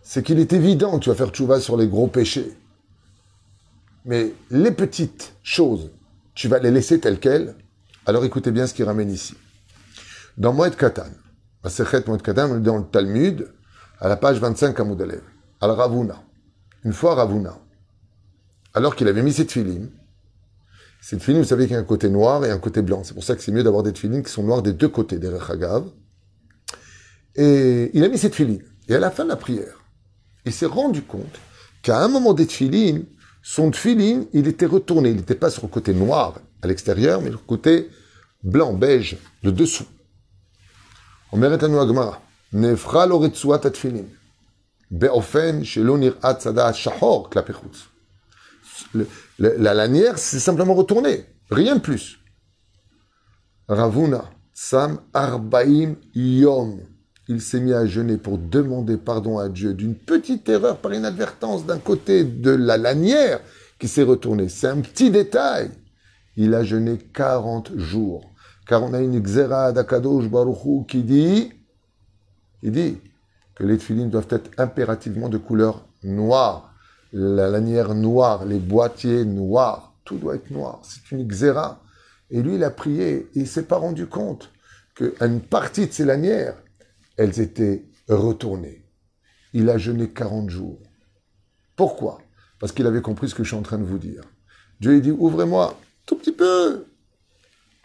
c'est 0.03 0.23
qu'il 0.23 0.39
est 0.39 0.53
évident 0.53 0.99
que 0.99 1.05
tu 1.05 1.09
vas 1.09 1.17
faire 1.17 1.31
tchouva 1.31 1.61
sur 1.61 1.77
les 1.77 1.89
gros 1.89 2.07
péchés. 2.07 2.57
Mais 4.05 4.35
les 4.51 4.71
petites 4.71 5.35
choses, 5.43 5.91
tu 6.35 6.49
vas 6.49 6.59
les 6.59 6.71
laisser 6.71 7.01
telles 7.01 7.19
quelles. 7.19 7.55
Alors 8.05 8.25
écoutez 8.25 8.51
bien 8.51 8.67
ce 8.67 8.75
qu'il 8.75 8.85
ramène 8.85 9.11
ici. 9.11 9.35
Dans 10.37 10.53
Moed 10.53 10.77
Katan, 10.77 11.05
Moed 12.07 12.23
Katan, 12.23 12.59
dans 12.59 12.79
le 12.79 12.85
Talmud, 12.85 13.49
à 13.99 14.09
la 14.09 14.17
page 14.17 14.39
25 14.39 14.79
à 14.79 14.85
Moudalev, 14.85 15.23
al 15.61 15.71
Ravuna. 15.71 16.23
Une 16.85 16.93
fois 16.93 17.15
Ravuna, 17.15 17.59
alors 18.75 18.95
qu'il 18.95 19.09
avait 19.09 19.23
mis 19.23 19.33
cette 19.33 19.53
filine, 19.53 19.91
cette 21.01 21.23
filine, 21.23 21.43
vous 21.43 21.49
savez 21.49 21.65
qu'il 21.65 21.75
y 21.75 21.77
a 21.77 21.81
un 21.81 21.85
côté 21.85 22.09
noir 22.09 22.45
et 22.45 22.51
un 22.51 22.59
côté 22.59 22.81
blanc. 22.81 23.05
C'est 23.05 23.13
pour 23.13 23.25
ça 23.25 23.37
que 23.37 23.43
c'est 23.43 23.53
mieux 23.53 23.63
d'avoir 23.63 23.83
des 23.83 23.93
filines 23.93 24.23
qui 24.23 24.33
sont 24.33 24.43
noires 24.43 24.63
des 24.63 24.73
deux 24.73 24.89
côtés 24.89 25.19
des 25.19 25.29
Rechagav. 25.29 25.85
Et 27.37 27.91
il 27.93 28.03
a 28.05 28.09
mis 28.09 28.17
cette 28.17 28.35
filine. 28.35 28.63
Et 28.89 28.95
à 28.95 28.99
la 28.99 29.11
fin 29.11 29.25
de 29.25 29.29
la 29.29 29.37
prière, 29.37 29.83
il 30.47 30.53
s'est 30.53 30.67
rendu 30.67 31.03
compte 31.03 31.41
qu'à 31.83 32.03
un 32.03 32.09
moment 32.09 32.33
des 32.33 32.47
tefilines, 32.47 33.05
son 33.43 33.71
tefilin, 33.71 34.25
il 34.33 34.49
était 34.49 34.65
retourné. 34.65 35.11
Il 35.11 35.17
n'était 35.17 35.35
pas 35.35 35.51
sur 35.51 35.65
le 35.65 35.69
côté 35.69 35.93
noir 35.93 36.41
à 36.63 36.67
l'extérieur, 36.67 37.21
mais 37.21 37.31
le 37.31 37.37
côté 37.37 37.91
blanc, 38.43 38.73
beige, 38.73 39.19
de 39.43 39.51
dessous. 39.51 39.87
On 41.33 41.37
mérite 41.37 41.63
à 41.63 41.69
nous. 41.69 42.21
Nefra. 42.53 43.03
Be'ofen 44.91 45.65
shelo 45.65 45.99
nir'at 45.99 46.41
sada 46.41 46.73
shahor 46.73 47.31
klapechutz. 47.31 47.89
La 49.39 49.75
lanière, 49.75 50.19
c'est 50.19 50.39
simplement 50.39 50.75
retourné. 50.75 51.27
Rien 51.51 51.77
de 51.77 51.81
plus. 51.81 52.19
Ravuna, 53.69 54.31
Sam 54.53 55.01
Arbaim 55.13 55.97
Yom 56.15 56.81
il 57.29 57.41
s'est 57.41 57.61
mis 57.61 57.73
à 57.73 57.87
jeûner 57.87 58.19
pour 58.19 58.39
demander 58.39 58.97
pardon 58.97 59.39
à 59.39 59.49
Dieu 59.49 59.73
d'une 59.73 59.95
petite 59.95 60.49
erreur 60.49 60.79
par 60.79 60.93
inadvertance 60.93 61.65
d'un 61.65 61.79
côté 61.79 62.25
de 62.25 62.51
la 62.51 62.77
lanière 62.77 63.41
qui 63.79 63.89
s'est 63.89 64.03
retournée. 64.03 64.49
C'est 64.49 64.69
un 64.69 64.81
petit 64.81 65.11
détail. 65.11 65.71
Il 66.37 66.55
a 66.55 66.65
jeûné 66.65 66.99
40 66.99 67.79
jours. 67.79 68.31
Car 68.67 68.83
on 68.83 68.93
a 68.93 69.01
une 69.01 69.21
xéra 69.21 69.73
d'Akadosh 69.73 70.29
Baruchou 70.29 70.85
qui 70.89 71.03
dit, 71.03 71.53
il 72.63 72.73
dit 72.73 72.99
que 73.55 73.65
les 73.65 73.79
tefilines 73.79 74.11
doivent 74.11 74.29
être 74.31 74.51
impérativement 74.59 75.29
de 75.29 75.39
couleur 75.39 75.87
noire. 76.03 76.75
La 77.13 77.49
lanière 77.49 77.95
noire, 77.95 78.45
les 78.45 78.59
boîtiers 78.59 79.25
noirs, 79.25 79.95
tout 80.05 80.17
doit 80.17 80.35
être 80.35 80.51
noir. 80.51 80.83
C'est 80.83 81.15
une 81.15 81.27
xéra. 81.27 81.81
Et 82.31 82.43
lui, 82.43 82.57
il 82.57 82.65
a 82.65 82.71
prié 82.71 83.11
et 83.13 83.29
il 83.35 83.47
s'est 83.47 83.65
pas 83.65 83.77
rendu 83.77 84.07
compte 84.07 84.51
qu'une 84.95 85.41
partie 85.41 85.87
de 85.87 85.93
ces 85.93 86.05
lanières 86.05 86.57
elles 87.17 87.41
étaient 87.41 87.85
retournées. 88.09 88.85
Il 89.53 89.71
a 89.71 89.79
jeûné 89.79 90.11
40 90.11 90.51
jours. 90.51 90.83
Pourquoi? 91.77 92.21
Parce 92.59 92.73
qu'il 92.73 92.87
avait 92.87 93.03
compris 93.03 93.29
ce 93.29 93.35
que 93.35 93.45
je 93.45 93.49
suis 93.49 93.57
en 93.57 93.63
train 93.63 93.79
de 93.79 93.85
vous 93.85 93.99
dire. 93.99 94.23
Dieu 94.81 94.93
lui 94.93 95.01
dit, 95.01 95.11
ouvrez-moi 95.11 95.79
tout 96.07 96.17
petit 96.17 96.33
peu. 96.33 96.87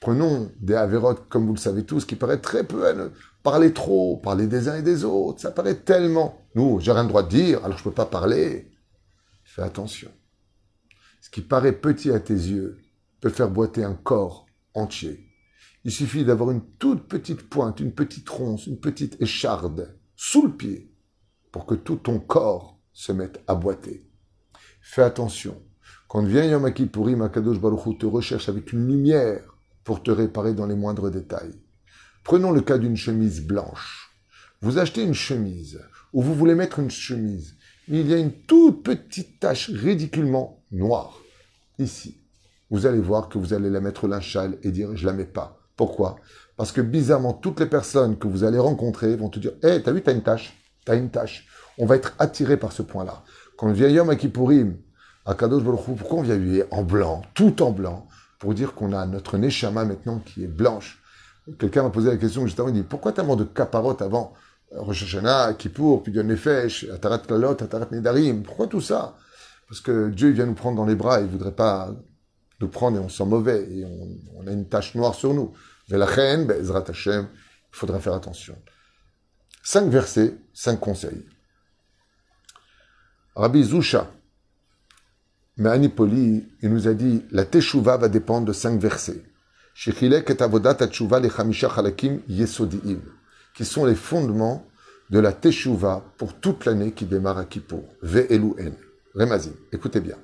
Prenons 0.02 0.52
des 0.60 0.76
avérotes, 0.76 1.28
comme 1.28 1.46
vous 1.46 1.54
le 1.54 1.60
savez 1.60 1.86
tous, 1.86 2.06
qui 2.06 2.16
paraît 2.16 2.40
très 2.40 2.64
peu 2.64 2.88
à 2.88 2.94
nous. 2.94 3.10
Parler 3.44 3.74
trop, 3.74 4.18
parler 4.18 4.48
des 4.48 4.70
uns 4.70 4.78
et 4.78 4.82
des 4.82 5.04
autres, 5.04 5.42
ça 5.42 5.52
paraît 5.52 5.76
tellement. 5.76 6.46
Nous, 6.56 6.80
j'ai 6.80 6.92
rien 6.92 7.04
le 7.04 7.10
droit 7.10 7.24
de 7.24 7.30
dire, 7.30 7.64
alors 7.66 7.78
je 7.78 7.84
peux 7.84 7.92
pas 7.92 8.06
parler. 8.06 8.72
Fais 9.44 9.62
attention. 9.62 10.10
Ce 11.22 11.30
qui 11.30 11.42
paraît 11.42 11.74
petit 11.74 12.12
à 12.12 12.20
tes 12.20 12.34
yeux 12.34 12.78
peut 13.20 13.30
faire 13.30 13.50
boiter 13.50 13.84
un 13.84 13.94
corps 13.94 14.46
entier. 14.74 15.26
Il 15.84 15.92
suffit 15.92 16.26
d'avoir 16.26 16.52
une 16.52 16.66
toute 16.78 17.08
petite 17.08 17.50
pointe, 17.50 17.80
une 17.80 17.94
petite 17.94 18.28
ronce, 18.30 18.68
une 18.68 18.80
petite 18.80 19.22
écharde 19.22 19.96
sous 20.16 20.46
le 20.46 20.52
pied 20.52 20.94
pour 21.52 21.66
que 21.66 21.76
tout 21.76 21.96
ton 21.96 22.20
corps 22.20 22.80
se 22.94 23.12
mette 23.12 23.42
à 23.48 23.56
boiter. 23.56 24.06
Fais 24.82 25.04
attention. 25.04 25.62
Quand 26.08 26.24
vient 26.24 26.46
Yom 26.46 26.72
Kippourim, 26.74 27.22
Akadosh 27.22 27.60
Baruch 27.60 27.98
te 27.98 28.06
recherche 28.06 28.50
avec 28.50 28.74
une 28.74 28.88
lumière 28.88 29.49
pour 29.90 30.04
te 30.04 30.12
réparer 30.12 30.54
dans 30.54 30.68
les 30.68 30.76
moindres 30.76 31.10
détails. 31.10 31.56
Prenons 32.24 32.52
le 32.52 32.62
cas 32.62 32.78
d'une 32.78 32.96
chemise 32.96 33.42
blanche. 33.42 34.12
Vous 34.62 34.78
achetez 34.78 35.02
une 35.02 35.16
chemise, 35.16 35.82
ou 36.14 36.22
vous 36.22 36.36
voulez 36.36 36.54
mettre 36.54 36.78
une 36.78 36.92
chemise, 36.92 37.56
il 37.88 38.08
y 38.08 38.14
a 38.14 38.18
une 38.18 38.32
toute 38.32 38.84
petite 38.84 39.40
tache 39.40 39.72
ridiculement 39.72 40.64
noire, 40.72 41.18
ici. 41.80 42.22
Vous 42.70 42.86
allez 42.86 43.00
voir 43.00 43.30
que 43.30 43.40
vous 43.40 43.52
allez 43.56 43.72
la 43.72 43.82
mettre 43.82 44.08
l'inchal 44.08 44.60
et 44.62 44.70
dire 44.70 44.96
je 44.96 45.08
la 45.08 45.14
mets 45.14 45.26
pas. 45.26 45.58
Pourquoi? 45.76 46.18
Parce 46.56 46.72
que 46.72 46.82
bizarrement, 46.82 47.34
toutes 47.34 47.60
les 47.60 47.66
personnes 47.66 48.20
que 48.20 48.28
vous 48.28 48.44
allez 48.44 48.60
rencontrer 48.60 49.16
vont 49.16 49.30
te 49.30 49.40
dire 49.40 49.54
Hé, 49.64 49.70
hey, 49.70 49.82
t'as 49.82 49.92
vu, 49.92 50.04
t'as 50.04 50.14
une 50.14 50.22
tache 50.22 50.56
T'as 50.86 50.98
une 50.98 51.10
tache. 51.10 51.48
On 51.80 51.88
va 51.88 51.96
être 51.96 52.14
attiré 52.20 52.58
par 52.58 52.74
ce 52.74 52.84
point-là. 52.84 53.24
Quand 53.58 53.72
vient 53.72 53.90
Yom 53.90 54.16
Kippourim, 54.16 54.78
à 55.26 55.34
Kadosh 55.34 55.64
Baruch 55.64 55.82
pourquoi 55.98 56.20
on 56.20 56.22
vient 56.22 56.38
lui 56.38 56.62
en 56.70 56.84
blanc, 56.84 57.24
tout 57.34 57.64
en 57.64 57.72
blanc? 57.72 58.06
Pour 58.40 58.54
dire 58.54 58.74
qu'on 58.74 58.94
a 58.94 59.06
notre 59.06 59.38
neshama 59.38 59.86
maintenant 59.86 60.20
qui 60.20 60.44
est 60.44 60.48
blanche. 60.48 61.02
Quelqu'un 61.60 61.84
m'a 61.84 61.90
posé 61.90 62.10
la 62.10 62.18
question 62.18 62.46
juste 62.46 62.60
avant, 62.60 62.70
il 62.70 62.76
dit, 62.76 62.84
pourquoi 62.84 63.12
tellement 63.12 63.36
de 63.36 63.44
caparotes 63.44 64.02
avant 64.02 64.34
euh, 64.74 64.82
Rosh 64.82 65.04
Hashanah, 65.04 65.54
Kippour, 65.56 66.04
puis 66.04 66.12
Dieu 66.12 66.22
Nefesh, 66.24 66.86
Atarat 66.94 67.20
Klalot, 67.20 67.62
Atarat 67.62 67.88
Nedarim? 67.92 68.44
Pourquoi 68.44 68.68
tout 68.68 68.82
ça? 68.82 69.16
Parce 69.68 69.82
que 69.82 70.10
Dieu 70.10 70.30
vient 70.30 70.46
nous 70.46 70.54
prendre 70.54 70.78
dans 70.78 70.86
les 70.86 70.96
bras, 70.96 71.20
il 71.20 71.26
ne 71.26 71.32
voudrait 71.32 71.56
pas 71.56 71.90
nous 72.62 72.68
prendre 72.68 72.98
et 72.98 73.00
on 73.00 73.10
sent 73.10 73.26
mauvais, 73.26 73.68
et 73.72 73.86
on, 74.36 74.48
a 74.48 74.52
une 74.52 74.68
tache 74.68 74.96
noire 74.96 75.16
sur 75.16 75.34
nous. 75.34 75.54
Mais 75.90 75.98
la 75.98 76.06
reine, 76.06 76.50
Ezrat 76.52 76.86
Hashem, 76.88 77.28
il 77.34 77.76
faudra 77.76 78.00
faire 78.00 78.14
attention. 78.14 78.56
Cinq 79.64 79.90
versets, 79.90 80.36
cinq 80.54 80.80
conseils. 80.80 81.26
Rabbi 83.36 83.64
Zusha, 83.64 84.12
mais 85.60 85.70
Anipoli, 85.70 86.48
il 86.62 86.70
nous 86.70 86.88
a 86.88 86.94
dit, 86.94 87.24
la 87.32 87.44
teshuva 87.44 87.98
va 87.98 88.08
dépendre 88.08 88.48
de 88.48 88.54
cinq 88.54 88.80
versets. 88.80 89.22
Et 89.86 90.42
avodat 90.42 90.78
le 90.80 91.30
chamisha 91.30 91.70
chalakim 91.70 92.20
yesodiim, 92.30 93.00
qui 93.54 93.66
sont 93.66 93.86
les 93.86 93.96
fondements 93.96 94.66
de 95.10 95.20
la 95.20 95.34
teshuva 95.34 96.04
pour 96.18 96.34
toute 96.34 96.64
l'année 96.66 96.94
qui 96.94 97.06
démarre 97.06 97.38
à 97.38 97.46
Kippour. 97.46 97.84
Ve'eluen. 98.02 98.74
Remazim. 99.16 99.52
Écoutez 99.74 100.00
bien. 100.00 100.16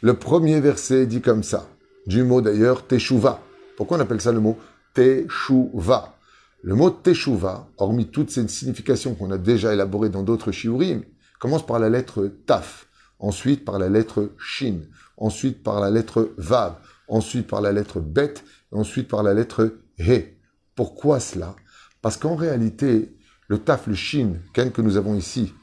Le 0.00 0.14
premier 0.14 0.60
verset 0.60 1.06
dit 1.06 1.20
comme 1.20 1.42
ça, 1.42 1.68
du 2.06 2.22
mot 2.22 2.40
d'ailleurs 2.40 2.86
teshuva. 2.86 3.42
Pourquoi 3.76 3.96
on 3.98 4.00
appelle 4.00 4.20
ça 4.20 4.30
le 4.30 4.40
mot 4.40 4.58
teshuva? 4.94 6.14
Le 6.62 6.74
mot 6.74 6.90
teshuva, 6.90 7.68
hormis 7.78 8.06
toutes 8.06 8.30
ces 8.30 8.46
significations 8.46 9.14
qu'on 9.14 9.32
a 9.32 9.38
déjà 9.38 9.72
élaborées 9.72 10.08
dans 10.08 10.22
d'autres 10.22 10.52
shiurim, 10.52 11.02
commence 11.40 11.66
par 11.66 11.80
la 11.80 11.88
lettre 11.88 12.30
taf 12.46 12.86
ensuite 13.18 13.64
par 13.64 13.78
la 13.78 13.88
lettre 13.88 14.30
Shin, 14.38 14.80
ensuite 15.16 15.62
par 15.62 15.80
la 15.80 15.90
lettre 15.90 16.32
Vav, 16.36 16.76
ensuite 17.08 17.46
par 17.46 17.60
la 17.60 17.72
lettre 17.72 18.00
Bet, 18.00 18.34
et 18.72 18.76
ensuite 18.76 19.08
par 19.08 19.22
la 19.22 19.34
lettre 19.34 19.78
He. 19.98 20.36
Pourquoi 20.74 21.20
cela? 21.20 21.54
Parce 22.02 22.16
qu'en 22.16 22.36
réalité, 22.36 23.16
le 23.48 23.58
Taf, 23.58 23.86
le 23.86 23.94
Shin, 23.94 24.34
que 24.52 24.82
nous 24.82 24.96
avons 24.96 25.14
ici, 25.14 25.54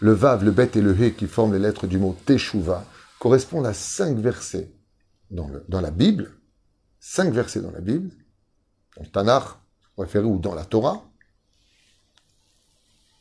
le 0.00 0.12
Vav, 0.12 0.44
le 0.44 0.50
Bet 0.50 0.72
et 0.74 0.82
le 0.82 0.94
He 1.00 1.14
qui 1.14 1.26
forment 1.26 1.54
les 1.54 1.58
lettres 1.58 1.86
du 1.86 1.98
mot 1.98 2.16
Teshuva, 2.26 2.84
correspondent 3.18 3.66
à 3.66 3.72
cinq 3.72 4.18
versets 4.18 4.70
dans, 5.30 5.80
la 5.80 5.90
Bible, 5.90 6.32
cinq 7.00 7.32
versets 7.32 7.60
dans 7.60 7.70
la 7.70 7.80
Bible, 7.80 8.10
dans 8.96 9.02
le 9.02 9.08
Tanakh, 9.08 9.44
ou 9.96 10.38
dans 10.38 10.54
la 10.54 10.64
Torah, 10.64 11.02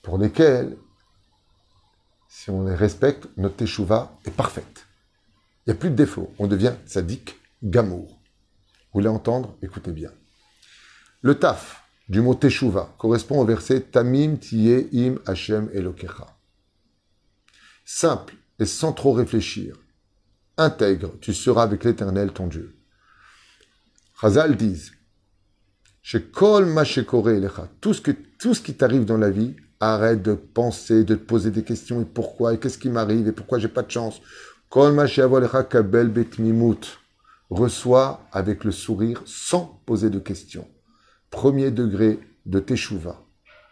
pour 0.01 0.17
lesquels 0.17 0.77
si 2.37 2.49
on 2.49 2.65
les 2.65 2.75
respecte, 2.75 3.29
notre 3.37 3.55
teshuva 3.55 4.19
est 4.25 4.31
parfaite. 4.31 4.85
Il 5.65 5.69
n'y 5.69 5.77
a 5.77 5.79
plus 5.79 5.89
de 5.89 5.95
défaut. 5.95 6.33
On 6.37 6.47
devient 6.47 6.73
sadique, 6.85 7.39
gamour. 7.63 8.09
Vous 8.09 8.99
voulez 8.99 9.07
entendre? 9.07 9.57
Écoutez 9.61 9.93
bien. 9.93 10.11
Le 11.21 11.39
taf 11.39 11.81
du 12.09 12.19
mot 12.19 12.35
teshuva 12.35 12.93
correspond 12.97 13.39
au 13.39 13.45
verset 13.45 13.79
Tamim 13.79 14.35
tiye 14.35 14.89
im 14.93 15.17
Hashem 15.25 15.69
elokecha. 15.73 16.27
Simple 17.85 18.35
et 18.59 18.65
sans 18.65 18.91
trop 18.91 19.13
réfléchir. 19.13 19.77
Intègre, 20.57 21.13
tu 21.21 21.33
seras 21.33 21.63
avec 21.63 21.85
l'Éternel 21.85 22.33
ton 22.33 22.47
Dieu. 22.47 22.75
Chazal 24.19 24.57
disent 24.57 24.91
tout 27.81 27.93
tout 28.39 28.53
ce 28.53 28.61
qui 28.61 28.75
t'arrive 28.75 29.05
dans 29.05 29.17
la 29.17 29.31
vie, 29.31 29.55
Arrête 29.87 30.23
de 30.23 30.33
penser, 30.33 31.03
de 31.03 31.13
te 31.13 31.23
poser 31.23 31.51
des 31.51 31.63
questions 31.63 32.01
et 32.01 32.05
pourquoi, 32.05 32.55
et 32.55 32.59
qu'est-ce 32.59 32.79
qui 32.79 32.89
m'arrive, 32.89 33.27
et 33.27 33.31
pourquoi 33.31 33.59
j'ai 33.59 33.67
pas 33.67 33.83
de 33.83 33.91
chance. 33.91 34.19
Reçois 37.51 38.21
avec 38.31 38.63
le 38.63 38.71
sourire 38.71 39.21
sans 39.25 39.79
poser 39.85 40.09
de 40.09 40.17
questions. 40.17 40.67
Premier 41.29 41.69
degré 41.69 42.19
de 42.47 42.59
Teshuva. 42.59 43.21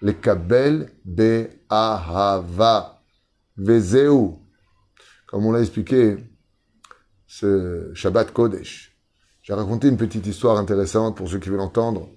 Les 0.04 0.14
kabel 0.14 0.92
be 1.04 1.48
ahava 1.68 3.02
vezeu. 3.58 4.36
Comme 5.26 5.48
on 5.48 5.52
l'a 5.52 5.62
expliqué, 5.62 6.18
ce 7.26 7.90
Shabbat 7.96 8.32
Kodesh. 8.32 8.96
J'ai 9.42 9.54
raconté 9.54 9.88
une 9.88 9.98
petite 9.98 10.28
histoire 10.28 10.60
intéressante 10.60 11.18
pour 11.18 11.28
ceux 11.28 11.40
qui 11.40 11.50
veulent 11.50 11.60
entendre, 11.60 12.08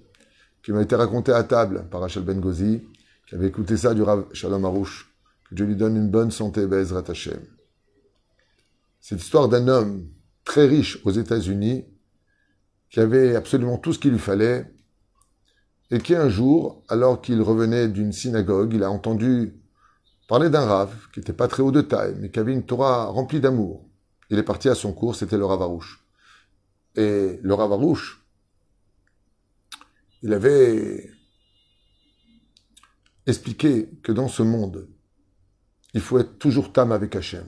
qui 0.63 0.71
m'a 0.71 0.83
été 0.83 0.95
racontée 0.95 1.33
à 1.33 1.43
table 1.43 1.87
par 1.89 2.01
Rachel 2.01 2.21
Ben 2.21 2.39
Gozi 2.39 2.83
qui 3.27 3.35
avait 3.35 3.47
écouté 3.47 3.75
ça 3.75 3.93
du 3.93 4.01
Rav 4.01 4.25
Shalom 4.33 4.63
Arouche, 4.63 5.13
que 5.49 5.55
Dieu 5.55 5.65
lui 5.65 5.75
donne 5.75 5.97
une 5.97 6.09
bonne 6.09 6.31
santé, 6.31 6.65
Bezrat 6.65 7.03
Hashem. 7.07 7.41
C'est 9.01 9.15
l'histoire 9.15 9.49
d'un 9.49 9.67
homme 9.67 10.07
très 10.45 10.65
riche 10.65 10.99
aux 11.03 11.11
États-Unis, 11.11 11.85
qui 12.89 13.01
avait 13.01 13.35
absolument 13.35 13.77
tout 13.77 13.91
ce 13.91 13.99
qu'il 13.99 14.11
lui 14.11 14.19
fallait, 14.19 14.73
et 15.91 15.99
qui 15.99 16.15
un 16.15 16.29
jour, 16.29 16.83
alors 16.87 17.21
qu'il 17.21 17.41
revenait 17.41 17.89
d'une 17.89 18.13
synagogue, 18.13 18.73
il 18.73 18.83
a 18.83 18.89
entendu 18.89 19.59
parler 20.29 20.49
d'un 20.49 20.65
Rav, 20.65 20.93
qui 21.13 21.19
n'était 21.19 21.33
pas 21.33 21.49
très 21.49 21.63
haut 21.63 21.71
de 21.71 21.81
taille, 21.81 22.15
mais 22.19 22.31
qui 22.31 22.39
avait 22.39 22.53
une 22.53 22.65
Torah 22.65 23.05
remplie 23.05 23.41
d'amour. 23.41 23.85
Il 24.29 24.37
est 24.37 24.43
parti 24.43 24.69
à 24.69 24.75
son 24.75 24.93
cours, 24.93 25.15
c'était 25.15 25.37
le 25.37 25.45
Rav 25.45 25.61
Arouche. 25.61 26.05
Et 26.95 27.39
le 27.41 27.53
Rav 27.53 27.73
Arouche, 27.73 28.25
il 30.23 30.33
avait 30.33 31.16
expliquer 33.27 33.89
que 34.01 34.11
dans 34.11 34.27
ce 34.27 34.41
monde, 34.41 34.87
il 35.93 36.01
faut 36.01 36.17
être 36.17 36.39
toujours 36.39 36.73
tam 36.73 36.91
avec 36.91 37.15
Hachem. 37.15 37.45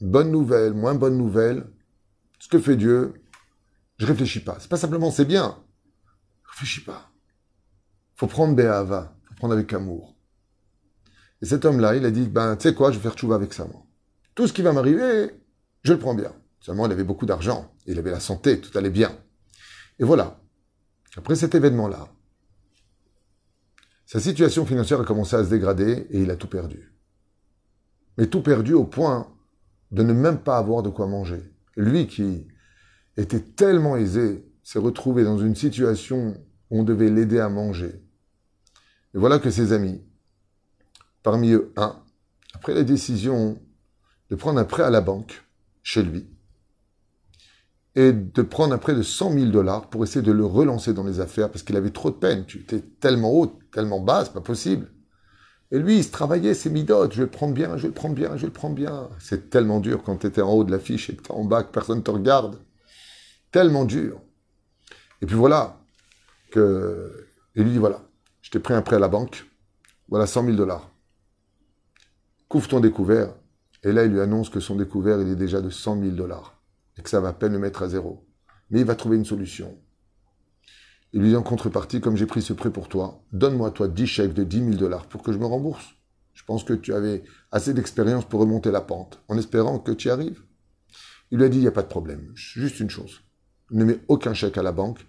Bonne 0.00 0.30
nouvelle, 0.30 0.74
moins 0.74 0.94
bonne 0.94 1.16
nouvelle, 1.16 1.66
ce 2.38 2.48
que 2.48 2.58
fait 2.58 2.76
Dieu, 2.76 3.14
je 3.98 4.06
réfléchis 4.06 4.40
pas. 4.40 4.58
C'est 4.60 4.68
pas 4.68 4.76
simplement 4.76 5.10
c'est 5.10 5.24
bien. 5.24 5.56
Je 6.44 6.50
réfléchis 6.50 6.82
pas. 6.82 7.10
Faut 8.16 8.26
prendre 8.26 8.54
Béhava, 8.54 9.16
faut 9.28 9.34
prendre 9.34 9.54
avec 9.54 9.72
amour. 9.72 10.14
Et 11.42 11.46
cet 11.46 11.64
homme-là, 11.64 11.96
il 11.96 12.04
a 12.04 12.10
dit, 12.10 12.26
ben, 12.26 12.56
tu 12.56 12.68
sais 12.68 12.74
quoi, 12.74 12.90
je 12.90 12.98
vais 12.98 13.02
faire 13.02 13.18
chouva 13.18 13.34
avec 13.34 13.52
ça, 13.52 13.66
moi. 13.66 13.84
Tout 14.34 14.46
ce 14.46 14.52
qui 14.52 14.62
va 14.62 14.72
m'arriver, 14.72 15.30
je 15.82 15.92
le 15.92 15.98
prends 15.98 16.14
bien. 16.14 16.32
Seulement, 16.60 16.86
il 16.86 16.92
avait 16.92 17.04
beaucoup 17.04 17.26
d'argent, 17.26 17.72
il 17.86 17.98
avait 17.98 18.10
la 18.10 18.20
santé, 18.20 18.60
tout 18.60 18.76
allait 18.76 18.90
bien. 18.90 19.16
Et 19.98 20.04
voilà. 20.04 20.40
Après 21.16 21.36
cet 21.36 21.54
événement-là, 21.54 22.08
sa 24.06 24.20
situation 24.20 24.66
financière 24.66 25.00
a 25.00 25.04
commencé 25.04 25.36
à 25.36 25.44
se 25.44 25.50
dégrader 25.50 26.06
et 26.10 26.20
il 26.20 26.30
a 26.30 26.36
tout 26.36 26.48
perdu. 26.48 26.92
Mais 28.18 28.26
tout 28.26 28.42
perdu 28.42 28.74
au 28.74 28.84
point 28.84 29.28
de 29.90 30.02
ne 30.02 30.12
même 30.12 30.38
pas 30.38 30.58
avoir 30.58 30.82
de 30.82 30.90
quoi 30.90 31.06
manger. 31.06 31.42
Lui 31.76 32.06
qui 32.06 32.46
était 33.16 33.40
tellement 33.40 33.96
aisé 33.96 34.46
s'est 34.62 34.78
retrouvé 34.78 35.24
dans 35.24 35.38
une 35.38 35.54
situation 35.54 36.36
où 36.70 36.80
on 36.80 36.84
devait 36.84 37.10
l'aider 37.10 37.38
à 37.38 37.48
manger. 37.48 38.02
Et 39.14 39.18
voilà 39.18 39.38
que 39.38 39.50
ses 39.50 39.72
amis, 39.72 40.02
parmi 41.22 41.52
eux 41.52 41.72
un, 41.76 42.02
après 42.54 42.74
la 42.74 42.82
décision 42.82 43.60
de 44.30 44.36
prendre 44.36 44.58
un 44.58 44.64
prêt 44.64 44.82
à 44.82 44.90
la 44.90 45.00
banque 45.00 45.44
chez 45.82 46.02
lui, 46.02 46.26
et 47.96 48.12
de 48.12 48.42
prendre 48.42 48.74
un 48.74 48.78
prêt 48.78 48.94
de 48.94 49.02
100 49.02 49.32
000 49.32 49.46
dollars 49.46 49.88
pour 49.88 50.02
essayer 50.02 50.22
de 50.22 50.32
le 50.32 50.44
relancer 50.44 50.92
dans 50.92 51.04
les 51.04 51.20
affaires 51.20 51.50
parce 51.50 51.62
qu'il 51.62 51.76
avait 51.76 51.90
trop 51.90 52.10
de 52.10 52.16
peine. 52.16 52.44
Tu 52.44 52.58
étais 52.58 52.80
tellement 52.80 53.32
haut, 53.32 53.58
tellement 53.72 54.00
bas, 54.00 54.24
c'est 54.24 54.32
pas 54.32 54.40
possible. 54.40 54.90
Et 55.70 55.78
lui, 55.78 55.98
il 55.98 56.04
se 56.04 56.10
travaillait 56.10 56.54
ses 56.54 56.70
midotes. 56.70 57.12
Je 57.12 57.18
vais 57.18 57.24
le 57.24 57.30
prendre 57.30 57.54
bien, 57.54 57.76
je 57.76 57.82
vais 57.82 57.88
le 57.88 57.94
prendre 57.94 58.14
bien, 58.14 58.36
je 58.36 58.42
vais 58.42 58.48
le 58.48 58.52
prendre 58.52 58.74
bien. 58.74 59.08
C'est 59.18 59.50
tellement 59.50 59.80
dur 59.80 60.02
quand 60.02 60.16
tu 60.18 60.26
étais 60.26 60.42
en 60.42 60.52
haut 60.52 60.64
de 60.64 60.70
l'affiche 60.70 61.10
et 61.10 61.16
que 61.16 61.22
tu 61.22 61.32
en 61.32 61.44
bas, 61.44 61.62
que 61.62 61.72
personne 61.72 62.02
te 62.02 62.10
regarde. 62.10 62.58
Tellement 63.50 63.84
dur. 63.84 64.20
Et 65.22 65.26
puis 65.26 65.36
voilà, 65.36 65.80
que, 66.50 67.28
il 67.54 67.64
lui 67.64 67.70
dit 67.72 67.78
voilà, 67.78 68.02
je 68.42 68.50
t'ai 68.50 68.58
pris 68.58 68.74
un 68.74 68.82
prêt 68.82 68.96
à 68.96 68.98
la 69.00 69.08
banque, 69.08 69.46
voilà 70.08 70.26
100 70.26 70.44
000 70.44 70.56
dollars. 70.56 70.90
Couvre 72.48 72.68
ton 72.68 72.80
découvert. 72.80 73.34
Et 73.82 73.92
là, 73.92 74.04
il 74.04 74.12
lui 74.12 74.20
annonce 74.20 74.48
que 74.48 74.60
son 74.60 74.76
découvert, 74.76 75.20
il 75.20 75.28
est 75.28 75.36
déjà 75.36 75.60
de 75.60 75.70
100 75.70 76.00
000 76.00 76.10
dollars. 76.12 76.60
Et 76.98 77.02
que 77.02 77.10
ça 77.10 77.20
va 77.20 77.28
à 77.28 77.32
peine 77.32 77.52
le 77.52 77.58
mettre 77.58 77.82
à 77.82 77.88
zéro. 77.88 78.26
Mais 78.70 78.80
il 78.80 78.86
va 78.86 78.94
trouver 78.94 79.16
une 79.16 79.24
solution. 79.24 79.78
Il 81.12 81.20
lui 81.20 81.30
dit 81.30 81.36
en 81.36 81.42
contrepartie, 81.42 82.00
comme 82.00 82.16
j'ai 82.16 82.26
pris 82.26 82.42
ce 82.42 82.52
prêt 82.52 82.70
pour 82.70 82.88
toi, 82.88 83.22
donne-moi 83.32 83.70
toi 83.70 83.88
10 83.88 84.06
chèques 84.06 84.34
de 84.34 84.42
10 84.42 84.58
000 84.58 84.70
dollars 84.72 85.06
pour 85.06 85.22
que 85.22 85.32
je 85.32 85.38
me 85.38 85.46
rembourse. 85.46 85.94
Je 86.32 86.42
pense 86.44 86.64
que 86.64 86.72
tu 86.72 86.92
avais 86.92 87.22
assez 87.52 87.72
d'expérience 87.72 88.24
pour 88.24 88.40
remonter 88.40 88.72
la 88.72 88.80
pente, 88.80 89.22
en 89.28 89.38
espérant 89.38 89.78
que 89.78 89.92
tu 89.92 90.08
y 90.08 90.10
arrives. 90.10 90.42
Il 91.30 91.38
lui 91.38 91.44
a 91.44 91.48
dit, 91.48 91.58
il 91.58 91.62
n'y 91.62 91.68
a 91.68 91.72
pas 91.72 91.82
de 91.82 91.88
problème. 91.88 92.32
Juste 92.34 92.80
une 92.80 92.90
chose. 92.90 93.20
Ne 93.70 93.84
mets 93.84 94.00
aucun 94.08 94.34
chèque 94.34 94.58
à 94.58 94.62
la 94.62 94.72
banque 94.72 95.06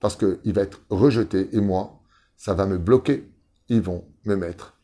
parce 0.00 0.16
qu'il 0.16 0.52
va 0.52 0.62
être 0.62 0.82
rejeté 0.90 1.48
et 1.52 1.60
moi, 1.60 2.00
ça 2.36 2.54
va 2.54 2.66
me 2.66 2.78
bloquer. 2.78 3.30
Ils 3.68 3.80
vont 3.80 4.06
me 4.24 4.36
mettre, 4.36 4.78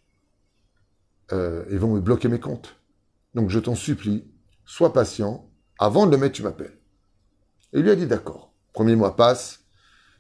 euh, 1.33 1.65
ils 1.71 1.79
vont 1.79 1.95
me 1.95 2.01
bloquer 2.01 2.29
mes 2.29 2.41
comptes. 2.41 2.77
Donc 3.35 3.51
je 3.51 3.59
t'en 3.59 3.75
supplie, 3.75 4.25
sois 4.65 4.93
patient. 4.93 5.51
Avant 5.79 6.07
de 6.07 6.13
le 6.13 6.19
mettre, 6.19 6.35
tu 6.35 6.43
m'appelles. 6.43 6.79
Et 7.73 7.79
il 7.79 7.83
lui 7.83 7.91
a 7.91 7.97
dit 7.97 8.07
d'accord. 8.07 8.53
Premier 8.73 8.97
mois 8.97 9.17
passe, 9.17 9.61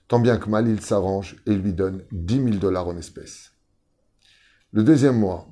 tant 0.08 0.20
bien 0.20 0.36
que 0.38 0.48
mal, 0.48 0.68
il 0.68 0.80
s'arrange 0.80 1.36
et 1.46 1.54
lui 1.54 1.72
donne 1.72 2.04
10 2.12 2.34
000 2.34 2.48
dollars 2.56 2.88
en 2.88 2.96
espèces. 2.96 3.52
Le 4.72 4.82
deuxième 4.82 5.18
mois, 5.18 5.48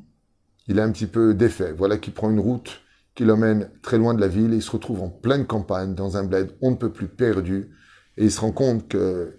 il 0.66 0.80
a 0.80 0.84
un 0.84 0.92
petit 0.92 1.06
peu 1.06 1.34
d'effet. 1.34 1.72
Voilà 1.72 1.98
qu'il 1.98 2.12
prend 2.12 2.30
une 2.30 2.40
route 2.40 2.80
qui 3.14 3.24
l'emmène 3.24 3.70
très 3.82 3.98
loin 3.98 4.14
de 4.14 4.20
la 4.20 4.28
ville 4.28 4.52
et 4.52 4.56
il 4.56 4.62
se 4.62 4.70
retrouve 4.70 5.02
en 5.02 5.10
pleine 5.10 5.46
campagne, 5.46 5.94
dans 5.94 6.16
un 6.16 6.24
bled 6.24 6.56
on 6.60 6.72
ne 6.72 6.76
peut 6.76 6.92
plus 6.92 7.08
perdu. 7.08 7.70
Et 8.16 8.24
il 8.24 8.32
se 8.32 8.40
rend 8.40 8.52
compte 8.52 8.88
que 8.88 9.38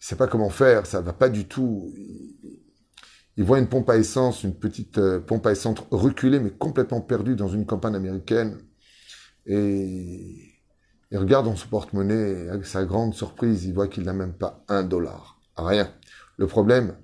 il 0.00 0.04
sait 0.04 0.16
pas 0.16 0.26
comment 0.26 0.50
faire, 0.50 0.84
ça 0.86 1.00
va 1.00 1.12
pas 1.12 1.28
du 1.28 1.46
tout. 1.46 1.92
Il 3.36 3.44
voit 3.44 3.60
une 3.60 3.68
pompe 3.68 3.88
à 3.88 3.96
essence, 3.96 4.42
une 4.42 4.54
petite 4.54 4.98
euh, 4.98 5.20
pompe 5.20 5.46
à 5.46 5.52
essence 5.52 5.78
reculée, 5.90 6.40
mais 6.40 6.50
complètement 6.50 7.00
perdue 7.00 7.36
dans 7.36 7.48
une 7.48 7.66
campagne 7.66 7.94
américaine. 7.94 8.58
Et 9.46 10.60
il 11.10 11.18
regarde 11.18 11.46
dans 11.46 11.56
son 11.56 11.68
porte-monnaie, 11.68 12.48
avec 12.48 12.66
sa 12.66 12.84
grande 12.84 13.14
surprise, 13.14 13.64
il 13.64 13.74
voit 13.74 13.88
qu'il 13.88 14.04
n'a 14.04 14.12
même 14.12 14.34
pas 14.34 14.64
un 14.68 14.82
dollar. 14.82 15.40
Rien. 15.56 15.92
Le 16.36 16.46
problème, 16.46 16.96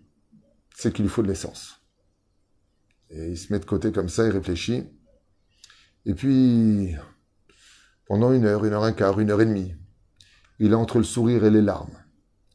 c'est 0.75 0.93
qu'il 0.93 1.05
lui 1.05 1.11
faut 1.11 1.23
de 1.23 1.29
l'essence. 1.29 1.83
Et 3.11 3.31
il 3.31 3.39
se 3.39 3.53
met 3.53 3.59
de 3.59 3.65
côté 3.65 3.93
comme 3.93 4.09
ça, 4.09 4.27
il 4.27 4.31
réfléchit. 4.31 4.85
Et 6.07 6.15
puis, 6.15 6.95
pendant 8.07 8.33
une 8.33 8.47
heure, 8.47 8.65
une 8.65 8.73
heure 8.73 8.85
un 8.85 8.93
quart, 8.93 9.21
une 9.21 9.31
heure 9.31 9.41
et 9.41 9.47
demie, 9.47 9.75
il 10.59 10.73
a 10.73 10.79
entre 10.79 10.99
le 10.99 11.05
sourire 11.05 11.45
et 11.45 11.51
les 11.51 11.63
larmes. 11.63 11.97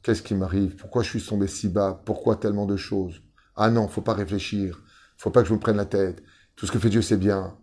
Qu'est-ce 0.02 0.24
qui 0.24 0.36
m'arrive? 0.36 0.75
Pourquoi 0.75 1.04
je 1.04 1.10
suis 1.10 1.22
tombé 1.22 1.48
si 1.48 1.70
bas? 1.70 2.02
Pourquoi 2.06 2.36
tellement 2.36 2.66
de 2.66 2.75
choses? 2.75 3.22
Ah 3.56 3.70
non, 3.70 3.88
faut 3.88 4.02
pas 4.02 4.13
réfléchir. 4.13 4.82
Faut 5.18 5.30
pas 5.30 5.44
que 5.44 5.48
je 5.48 5.54
me 5.54 5.60
prenne 5.60 5.78
la 5.78 5.86
tête. 5.86 6.24
Tout 6.56 6.66
ce 6.66 6.72
que 6.72 6.80
fait 6.80 6.90
Dieu, 6.90 7.02
c'est 7.02 7.18
bien. 7.18 7.58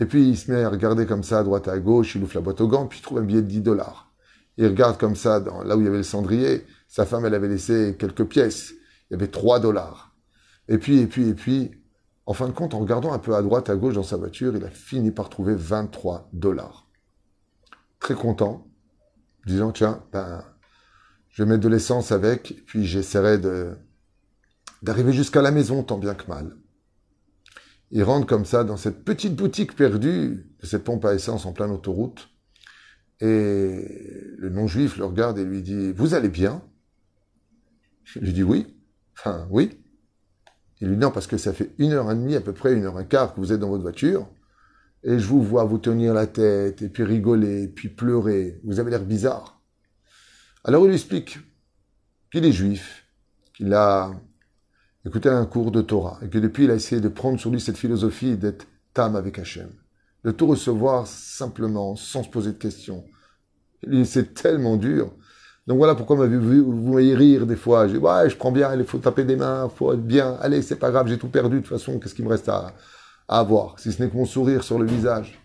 Et 0.00 0.06
puis, 0.06 0.28
il 0.28 0.36
se 0.36 0.50
met 0.50 0.62
à 0.62 0.68
regarder 0.68 1.06
comme 1.06 1.22
ça, 1.22 1.40
à 1.40 1.42
droite 1.42 1.68
à 1.68 1.78
gauche, 1.78 2.14
il 2.14 2.22
ouvre 2.22 2.34
la 2.34 2.40
boîte 2.40 2.60
aux 2.60 2.68
gants, 2.68 2.86
puis 2.86 3.00
il 3.00 3.02
trouve 3.02 3.18
un 3.18 3.22
billet 3.22 3.42
de 3.42 3.48
10 3.48 3.62
dollars. 3.62 4.12
Il 4.56 4.66
regarde 4.66 4.98
comme 4.98 5.16
ça, 5.16 5.40
là 5.40 5.76
où 5.76 5.80
il 5.80 5.84
y 5.84 5.88
avait 5.88 5.98
le 5.98 6.02
cendrier. 6.02 6.64
Sa 6.88 7.04
femme, 7.04 7.24
elle 7.24 7.34
avait 7.34 7.48
laissé 7.48 7.96
quelques 7.98 8.24
pièces. 8.24 8.74
Il 9.10 9.14
y 9.14 9.16
avait 9.16 9.28
3 9.28 9.60
dollars. 9.60 10.14
Et 10.68 10.78
puis, 10.78 10.98
et 10.98 11.06
puis, 11.06 11.28
et 11.28 11.34
puis, 11.34 11.70
en 12.26 12.34
fin 12.34 12.46
de 12.46 12.52
compte, 12.52 12.74
en 12.74 12.80
regardant 12.80 13.12
un 13.12 13.18
peu 13.18 13.34
à 13.34 13.42
droite, 13.42 13.70
à 13.70 13.76
gauche 13.76 13.94
dans 13.94 14.02
sa 14.02 14.16
voiture, 14.16 14.54
il 14.54 14.64
a 14.64 14.70
fini 14.70 15.10
par 15.10 15.30
trouver 15.30 15.54
23 15.54 16.28
dollars. 16.32 16.86
Très 18.00 18.14
content, 18.14 18.66
disant, 19.46 19.72
tiens, 19.72 20.04
ben, 20.12 20.44
je 21.30 21.42
vais 21.42 21.48
mettre 21.48 21.62
de 21.62 21.68
l'essence 21.68 22.12
avec, 22.12 22.64
puis 22.66 22.84
j'essaierai 22.84 23.38
de, 23.38 23.76
d'arriver 24.82 25.12
jusqu'à 25.12 25.42
la 25.42 25.50
maison 25.50 25.82
tant 25.82 25.98
bien 25.98 26.14
que 26.14 26.28
mal. 26.28 26.56
Il 27.90 28.02
rentre 28.02 28.26
comme 28.26 28.44
ça 28.44 28.64
dans 28.64 28.76
cette 28.76 29.04
petite 29.04 29.34
boutique 29.34 29.74
perdue 29.74 30.46
de 30.60 30.66
cette 30.66 30.84
pompe 30.84 31.04
à 31.04 31.14
essence 31.14 31.46
en 31.46 31.52
pleine 31.52 31.70
autoroute. 31.70 32.28
Et 33.20 33.84
le 34.36 34.50
non-juif 34.50 34.98
le 34.98 35.04
regarde 35.06 35.38
et 35.38 35.44
lui 35.44 35.62
dit, 35.62 35.92
vous 35.92 36.14
allez 36.14 36.28
bien? 36.28 36.62
Je 38.04 38.20
lui 38.20 38.32
dis 38.32 38.42
oui. 38.42 38.76
Enfin, 39.14 39.48
oui. 39.50 39.80
Il 40.80 40.88
lui 40.88 40.96
dit 40.96 41.00
non, 41.00 41.10
parce 41.10 41.26
que 41.26 41.38
ça 41.38 41.52
fait 41.52 41.74
une 41.78 41.92
heure 41.92 42.10
et 42.12 42.14
demie, 42.14 42.36
à 42.36 42.40
peu 42.40 42.52
près 42.52 42.74
une 42.74 42.84
heure 42.84 43.00
et 43.00 43.06
quart 43.06 43.34
que 43.34 43.40
vous 43.40 43.52
êtes 43.52 43.60
dans 43.60 43.68
votre 43.68 43.82
voiture, 43.82 44.28
et 45.02 45.18
je 45.18 45.26
vous 45.26 45.42
vois 45.42 45.64
vous 45.64 45.78
tenir 45.78 46.14
la 46.14 46.26
tête, 46.26 46.82
et 46.82 46.88
puis 46.88 47.02
rigoler, 47.02 47.64
et 47.64 47.68
puis 47.68 47.88
pleurer. 47.88 48.60
Vous 48.64 48.78
avez 48.78 48.90
l'air 48.90 49.04
bizarre. 49.04 49.60
Alors 50.62 50.84
il 50.84 50.88
lui 50.88 50.94
explique 50.94 51.38
qu'il 52.30 52.44
est 52.44 52.52
juif, 52.52 53.06
qu'il 53.54 53.72
a 53.72 54.12
écouté 55.08 55.28
un 55.28 55.44
cours 55.46 55.70
de 55.70 55.82
Torah, 55.82 56.18
et 56.22 56.28
que 56.28 56.38
depuis 56.38 56.64
il 56.64 56.70
a 56.70 56.74
essayé 56.74 57.00
de 57.00 57.08
prendre 57.08 57.40
sur 57.40 57.50
lui 57.50 57.60
cette 57.60 57.76
philosophie 57.76 58.36
d'être 58.36 58.66
tam 58.94 59.16
avec 59.16 59.38
Hachem. 59.38 59.70
De 60.24 60.30
tout 60.30 60.46
recevoir 60.46 61.06
simplement, 61.06 61.96
sans 61.96 62.22
se 62.22 62.28
poser 62.28 62.52
de 62.52 62.58
questions. 62.58 63.04
C'est 64.04 64.34
tellement 64.34 64.76
dur. 64.76 65.12
Donc 65.68 65.76
voilà 65.76 65.94
pourquoi 65.94 66.16
vous, 66.16 66.92
m'avez 66.92 67.14
rire 67.14 67.46
des 67.46 67.54
fois. 67.54 67.86
Je 67.86 67.92
dis, 67.92 67.98
ouais, 67.98 68.28
je 68.28 68.36
prends 68.36 68.50
bien, 68.50 68.74
il 68.74 68.84
faut 68.84 68.98
taper 68.98 69.24
des 69.24 69.36
mains, 69.36 69.68
il 69.70 69.76
faut 69.76 69.92
être 69.92 70.02
bien. 70.02 70.36
Allez, 70.40 70.62
c'est 70.62 70.76
pas 70.76 70.90
grave, 70.90 71.08
j'ai 71.08 71.18
tout 71.18 71.28
perdu. 71.28 71.56
De 71.56 71.60
toute 71.60 71.68
façon, 71.68 71.98
qu'est-ce 71.98 72.14
qu'il 72.14 72.24
me 72.24 72.30
reste 72.30 72.48
à, 72.48 72.74
avoir? 73.28 73.78
Si 73.78 73.92
ce 73.92 74.02
n'est 74.02 74.08
que 74.08 74.16
mon 74.16 74.24
sourire 74.24 74.64
sur 74.64 74.78
le 74.78 74.86
visage. 74.86 75.38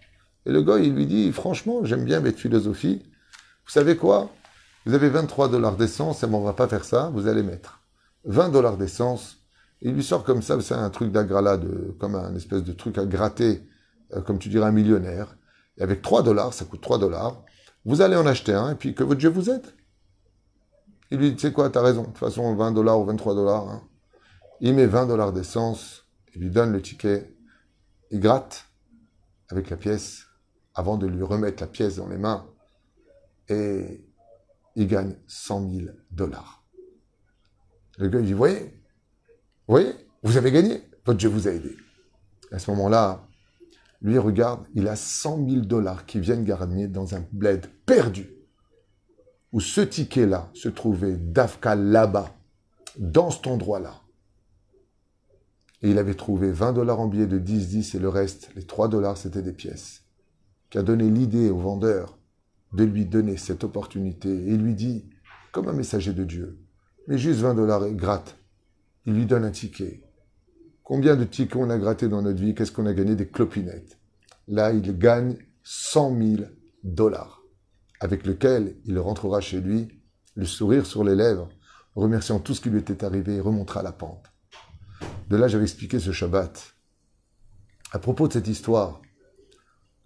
Et 0.46 0.52
le 0.52 0.62
gars, 0.62 0.78
il 0.78 0.94
lui 0.94 1.06
dit, 1.06 1.32
franchement, 1.32 1.84
j'aime 1.84 2.06
bien 2.06 2.22
votre 2.22 2.38
philosophie. 2.38 3.04
Vous 3.66 3.72
savez 3.72 3.98
quoi? 3.98 4.30
Vous 4.86 4.94
avez 4.94 5.10
23 5.10 5.50
dollars 5.50 5.76
d'essence, 5.76 6.24
et 6.24 6.26
on 6.26 6.42
va 6.42 6.54
pas 6.54 6.68
faire 6.68 6.86
ça, 6.86 7.12
vous 7.14 7.28
allez 7.28 7.44
mettre 7.44 7.82
20 8.26 8.50
dollars 8.50 8.78
d'essence. 8.78 9.43
Il 9.86 9.94
lui 9.94 10.04
sort 10.04 10.24
comme 10.24 10.42
ça, 10.42 10.60
c'est 10.62 10.74
un 10.74 10.90
truc 10.90 11.12
d'agrala, 11.12 11.60
comme 12.00 12.16
un 12.16 12.34
espèce 12.36 12.64
de 12.64 12.72
truc 12.72 12.98
à 12.98 13.06
gratter, 13.06 13.68
euh, 14.14 14.22
comme 14.22 14.40
tu 14.40 14.48
dirais 14.48 14.66
un 14.66 14.72
millionnaire. 14.72 15.38
Et 15.78 15.84
avec 15.84 16.02
3 16.02 16.24
dollars, 16.24 16.54
ça 16.54 16.64
coûte 16.64 16.82
3 16.82 17.00
dollars, 17.00 17.44
vous 17.84 18.02
allez 18.02 18.16
en 18.16 18.26
acheter 18.26 18.54
un, 18.54 18.72
et 18.72 18.76
puis 18.76 18.96
que 18.96 19.04
votre 19.04 19.20
Dieu 19.20 19.30
vous 19.30 19.50
aide. 19.50 19.66
Il 21.12 21.20
lui 21.20 21.32
dit, 21.32 21.36
tu 21.36 21.48
sais 21.48 21.54
quoi, 21.54 21.70
t'as 21.70 21.82
raison. 21.82 22.04
De 22.04 22.08
toute 22.08 22.18
façon, 22.18 22.56
20 22.56 22.72
dollars 22.72 22.98
ou 22.98 23.04
23 23.04 23.36
dollars. 23.36 23.70
Hein. 23.70 23.84
Il 24.62 24.74
met 24.74 24.88
20 24.88 25.08
dollars 25.08 25.34
d'essence, 25.34 26.08
il 26.34 26.42
lui 26.42 26.50
donne 26.50 26.72
le 26.72 26.82
ticket, 26.82 27.36
il 28.10 28.22
gratte 28.22 28.66
avec 29.50 29.70
la 29.70 29.76
pièce 29.76 30.28
avant 30.76 30.96
de 30.96 31.08
lui 31.08 31.24
remettre 31.24 31.62
la 31.62 31.68
pièce 31.68 31.98
dans 31.98 32.08
les 32.08 32.18
mains 32.18 32.48
et 33.50 34.02
il 34.76 34.88
gagne 34.88 35.18
100 35.28 35.70
000 35.70 35.88
dollars. 36.10 36.64
Le 37.98 38.08
gars, 38.08 38.20
il 38.20 38.26
dit, 38.26 38.34
voyez, 38.34 38.83
vous 39.68 39.76
voyez, 39.76 39.94
vous 40.24 40.38
avez 40.38 40.52
gagné, 40.52 40.82
votre 41.06 41.20
Dieu 41.20 41.30
vous 41.30 41.48
a 41.48 41.52
aidé. 41.52 41.76
À 42.52 42.60
ce 42.60 42.70
moment-là, 42.72 43.28
lui, 44.02 44.18
regarde, 44.18 44.66
il 44.76 44.88
a 44.88 44.96
100 44.96 45.50
000 45.50 45.62
dollars 45.62 46.06
qui 46.06 46.20
viennent 46.20 46.44
gagner 46.44 46.88
dans 46.88 47.16
un 47.16 47.26
bled 47.32 47.66
perdu 47.86 48.30
où 49.54 49.62
ce 49.62 49.82
ticket-là 49.82 50.50
se 50.54 50.68
trouvait 50.68 51.16
d'Afka 51.16 51.76
là-bas, 51.76 52.36
dans 52.98 53.30
cet 53.30 53.48
endroit-là. 53.48 54.02
Et 55.82 55.92
il 55.92 55.98
avait 55.98 56.16
trouvé 56.16 56.52
20 56.52 56.74
dollars 56.74 57.00
en 57.00 57.08
billets 57.08 57.28
de 57.28 57.40
10-10 57.40 57.96
et 57.96 58.00
le 58.00 58.10
reste, 58.10 58.50
les 58.56 58.64
3 58.64 58.88
dollars, 58.88 59.18
c'était 59.18 59.42
des 59.42 59.54
pièces. 59.54 60.04
Qui 60.70 60.80
a 60.80 60.84
donné 60.84 61.10
l'idée 61.10 61.50
au 61.50 61.58
vendeur 61.58 62.18
de 62.74 62.84
lui 62.84 63.06
donner 63.06 63.38
cette 63.38 63.64
opportunité. 63.64 64.30
Et 64.30 64.58
lui 64.58 64.74
dit, 64.74 65.10
comme 65.52 65.68
un 65.68 65.74
messager 65.74 66.14
de 66.14 66.24
Dieu, 66.24 66.60
mais 67.08 67.18
juste 67.18 67.40
20 67.42 67.54
dollars 67.54 67.86
et 67.86 67.94
gratte. 67.94 68.38
Il 69.06 69.14
lui 69.14 69.26
donne 69.26 69.44
un 69.44 69.52
ticket. 69.52 70.02
Combien 70.84 71.16
de 71.16 71.24
tickets 71.24 71.56
on 71.56 71.70
a 71.70 71.78
gratté 71.78 72.08
dans 72.08 72.22
notre 72.22 72.40
vie? 72.40 72.56
Qu'est-ce 72.56 72.72
qu'on 72.72 72.86
a 72.86 72.94
gagné? 72.94 73.16
Des 73.16 73.28
clopinettes. 73.28 73.98
Là, 74.48 74.72
il 74.72 74.98
gagne 74.98 75.38
100 75.64 76.18
000 76.18 76.44
dollars 76.84 77.44
avec 78.04 78.26
lequel 78.26 78.76
il 78.84 79.00
rentrera 79.00 79.40
chez 79.40 79.62
lui, 79.62 79.88
le 80.36 80.46
sourire 80.46 80.86
sur 80.86 81.06
les 81.06 81.16
lèvres, 81.16 81.48
remerciant 81.96 82.38
tout 82.38 82.54
ce 82.54 82.60
qui 82.60 82.70
lui 82.70 82.80
était 82.80 83.06
arrivé 83.06 83.36
et 83.36 83.40
remontera 83.40 83.82
la 83.82 83.94
pente. 83.94 84.26
De 85.30 85.38
là, 85.38 85.48
j'avais 85.48 85.64
expliqué 85.64 86.00
ce 86.00 86.12
Shabbat. 86.12 86.76
À 87.94 88.00
propos 88.00 88.28
de 88.28 88.34
cette 88.34 88.50
histoire, 88.50 89.02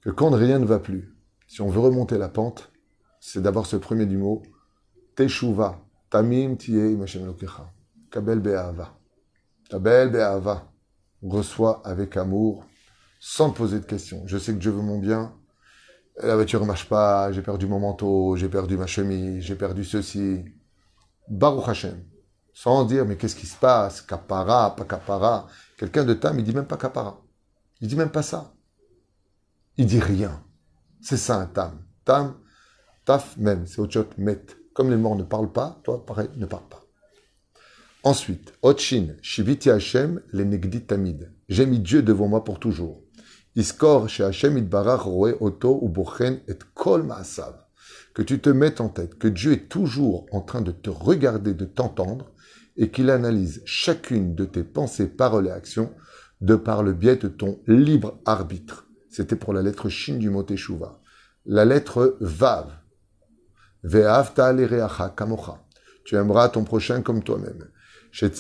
que 0.02 0.12
quand 0.12 0.30
rien 0.30 0.60
ne 0.60 0.66
va 0.66 0.78
plus, 0.78 1.18
si 1.48 1.62
on 1.62 1.70
veut 1.70 1.80
remonter 1.80 2.20
la 2.20 2.30
pente, 2.30 2.72
c'est 3.20 3.42
d'abord 3.42 3.66
ce 3.66 3.78
premier 3.78 4.06
du 4.06 4.18
mot, 4.18 4.44
Teshuva, 5.16 5.84
Tamim 6.12 6.56
Tiye 6.56 6.96
Lokecha, 7.26 7.74
Kabel 8.18 8.40
Be'ava. 8.40 8.98
Kabel 9.70 10.10
Be'ava. 10.10 10.74
Reçoit 11.22 11.84
avec 11.86 12.18
amour, 12.18 12.66
sans 13.20 13.52
poser 13.52 13.80
de 13.80 13.86
questions. 13.86 14.24
Je 14.26 14.40
sais 14.40 14.54
que 14.54 14.58
Dieu 14.58 14.72
veut 14.72 14.82
mon 14.82 14.98
bien, 14.98 15.36
la 16.24 16.34
voiture 16.34 16.62
ne 16.62 16.66
marche 16.66 16.90
pas, 16.90 17.32
j'ai 17.32 17.44
perdu 17.44 17.68
mon 17.68 17.80
manteau, 17.80 18.36
j'ai 18.36 18.50
perdu 18.50 18.76
ma 18.76 18.88
chemise, 18.88 19.44
j'ai 19.44 19.56
perdu 19.56 19.84
ceci. 19.84 20.44
Baruch 21.30 21.68
Hashem. 21.68 22.04
Sans 22.54 22.86
dire, 22.86 23.06
mais 23.06 23.18
qu'est-ce 23.18 23.36
qui 23.36 23.46
se 23.46 23.56
passe? 23.56 24.02
Kapara, 24.02 24.76
pas 24.76 24.86
kapara. 24.86 25.46
Quelqu'un 25.78 26.04
de 26.04 26.16
Tam, 26.16 26.40
il 26.40 26.44
dit 26.44 26.56
même 26.56 26.66
pas 26.66 26.78
kapara. 26.78 27.22
Il 27.82 27.88
dit 27.88 27.96
même 27.96 28.10
pas 28.10 28.24
ça. 28.24 28.52
Il 29.78 29.86
dit 29.86 30.00
rien. 30.00 30.44
C'est 31.02 31.18
ça 31.18 31.36
un 31.36 31.46
Tam. 31.46 31.86
Tam, 32.04 32.36
taf 33.06 33.38
même, 33.38 33.68
c'est 33.68 33.80
autre 33.80 34.08
met. 34.18 34.44
Comme 34.74 34.90
les 34.90 34.98
morts 34.98 35.18
ne 35.18 35.24
parlent 35.24 35.52
pas, 35.52 35.80
toi, 35.84 36.04
pareil, 36.04 36.30
ne 36.36 36.48
parle 36.48 36.68
pas. 36.68 36.87
Ensuite, 38.04 38.54
Otchin, 38.62 39.16
Shiviti 39.22 39.70
Hashem, 39.70 40.22
les 40.32 40.46
Negdit 40.46 40.86
Tamid. 40.86 41.32
J'ai 41.50 41.66
mis 41.66 41.80
Dieu 41.80 42.04
devant 42.04 42.28
moi 42.28 42.44
pour 42.44 42.60
toujours. 42.60 43.04
Iskor, 43.56 44.08
Hashem, 44.20 44.70
Roe, 44.72 45.36
Oto, 45.40 45.80
Ubochen, 45.84 46.40
et 46.48 46.58
Kol 46.74 47.04
Maasav. 47.04 47.56
Que 48.14 48.22
tu 48.22 48.40
te 48.40 48.50
mettes 48.50 48.82
en 48.82 48.90
tête 48.90 49.18
que 49.18 49.28
Dieu 49.28 49.54
est 49.54 49.70
toujours 49.70 50.28
en 50.32 50.42
train 50.42 50.62
de 50.62 50.72
te 50.72 50.90
regarder, 50.90 51.54
de 51.54 51.66
t'entendre, 51.66 52.32
et 52.78 52.90
qu'il 52.92 53.10
analyse 53.10 53.64
chacune 53.66 54.36
de 54.36 54.46
tes 54.46 54.64
pensées, 54.64 55.08
paroles 55.08 55.48
et 55.48 55.52
actions 55.52 55.92
de 56.42 56.56
par 56.56 56.84
le 56.84 56.94
biais 56.94 57.16
de 57.16 57.28
ton 57.28 57.60
libre 57.66 58.20
arbitre. 58.26 58.88
C'était 59.10 59.36
pour 59.36 59.54
la 59.54 59.64
lettre 59.64 59.90
Shin 59.90 60.18
du 60.18 60.30
mot 60.30 60.44
Teshuva. 60.44 61.02
La 61.46 61.66
lettre 61.66 62.18
Vav. 62.22 62.72
Ve'avta 63.84 64.54
kamocha. 65.16 65.64
Tu 66.06 66.16
aimeras 66.16 66.50
ton 66.50 66.64
prochain 66.64 67.02
comme 67.02 67.24
toi-même. 67.24 67.68
Chez 68.20 68.32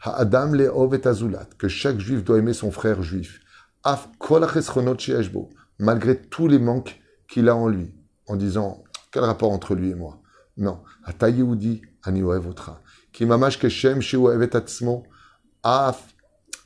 Ha'adam 0.00 0.54
le'ov 0.54 0.94
et 0.94 1.06
azulat. 1.06 1.46
Que 1.58 1.68
chaque 1.68 2.00
juif 2.00 2.24
doit 2.24 2.38
aimer 2.38 2.54
son 2.54 2.70
frère 2.70 3.02
juif. 3.02 3.40
Af 3.84 4.08
kol 4.18 4.46
Malgré 5.78 6.18
tous 6.18 6.48
les 6.48 6.58
manques 6.58 6.98
qu'il 7.28 7.50
a 7.50 7.54
en 7.54 7.68
lui. 7.68 7.94
En 8.28 8.36
disant, 8.36 8.82
quel 9.12 9.24
rapport 9.24 9.52
entre 9.52 9.74
lui 9.74 9.90
et 9.90 9.94
moi? 9.94 10.22
Non. 10.56 10.80
Ata 11.04 11.28
Yehudi 11.28 11.82
ani 12.02 12.22
otra. 12.22 12.80
Ki 13.12 13.26
mamash 13.26 13.58
keshem 13.58 14.00
shu 14.00 14.30
evet 14.32 14.54
atzmo. 14.54 15.02
Af 15.62 16.02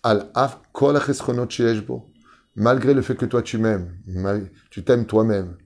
al 0.05 0.31
af 0.35 0.61
kol 0.73 0.97
Malgré 2.55 2.95
le 2.95 3.03
fait 3.03 3.17
que 3.17 3.27
toi 3.27 3.43
tu 3.43 3.59
m'aimes, 3.59 3.91
tu 4.71 4.85
t'aimes 4.85 5.07
toi-même, 5.07 5.57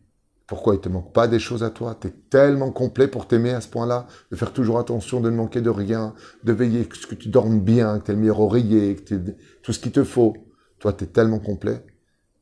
pourquoi 0.47 0.75
il 0.75 0.81
te 0.81 0.89
manque 0.89 1.13
pas 1.13 1.27
des 1.27 1.39
choses 1.39 1.65
à 1.65 1.71
toi? 1.71 1.97
Tu 2.01 2.09
es 2.09 2.11
tellement 2.31 2.71
complet 2.71 3.09
pour 3.09 3.27
t'aimer 3.27 3.51
à 3.51 3.61
ce 3.61 3.69
point-là, 3.69 4.07
de 4.31 4.37
faire 4.37 4.53
toujours 4.53 4.79
attention, 4.79 5.21
de 5.21 5.29
ne 5.31 5.37
manquer 5.37 5.61
de 5.61 5.71
rien, 5.71 6.15
de 6.45 6.53
veiller 6.53 6.87
que 6.87 7.15
tu 7.15 7.29
dormes 7.29 7.61
bien, 7.61 7.99
que 7.99 8.07
tu 8.07 8.11
es 8.13 8.15
le 8.15 8.21
meilleur 8.21 8.41
oreiller, 8.41 8.95
que 8.97 9.15
tout 9.63 9.73
ce 9.73 9.81
qu'il 9.81 9.93
te 9.93 10.05
faut. 10.05 10.37
Toi, 10.79 10.93
tu 10.93 11.05
es 11.05 11.07
tellement 11.09 11.41
complet. 11.41 11.85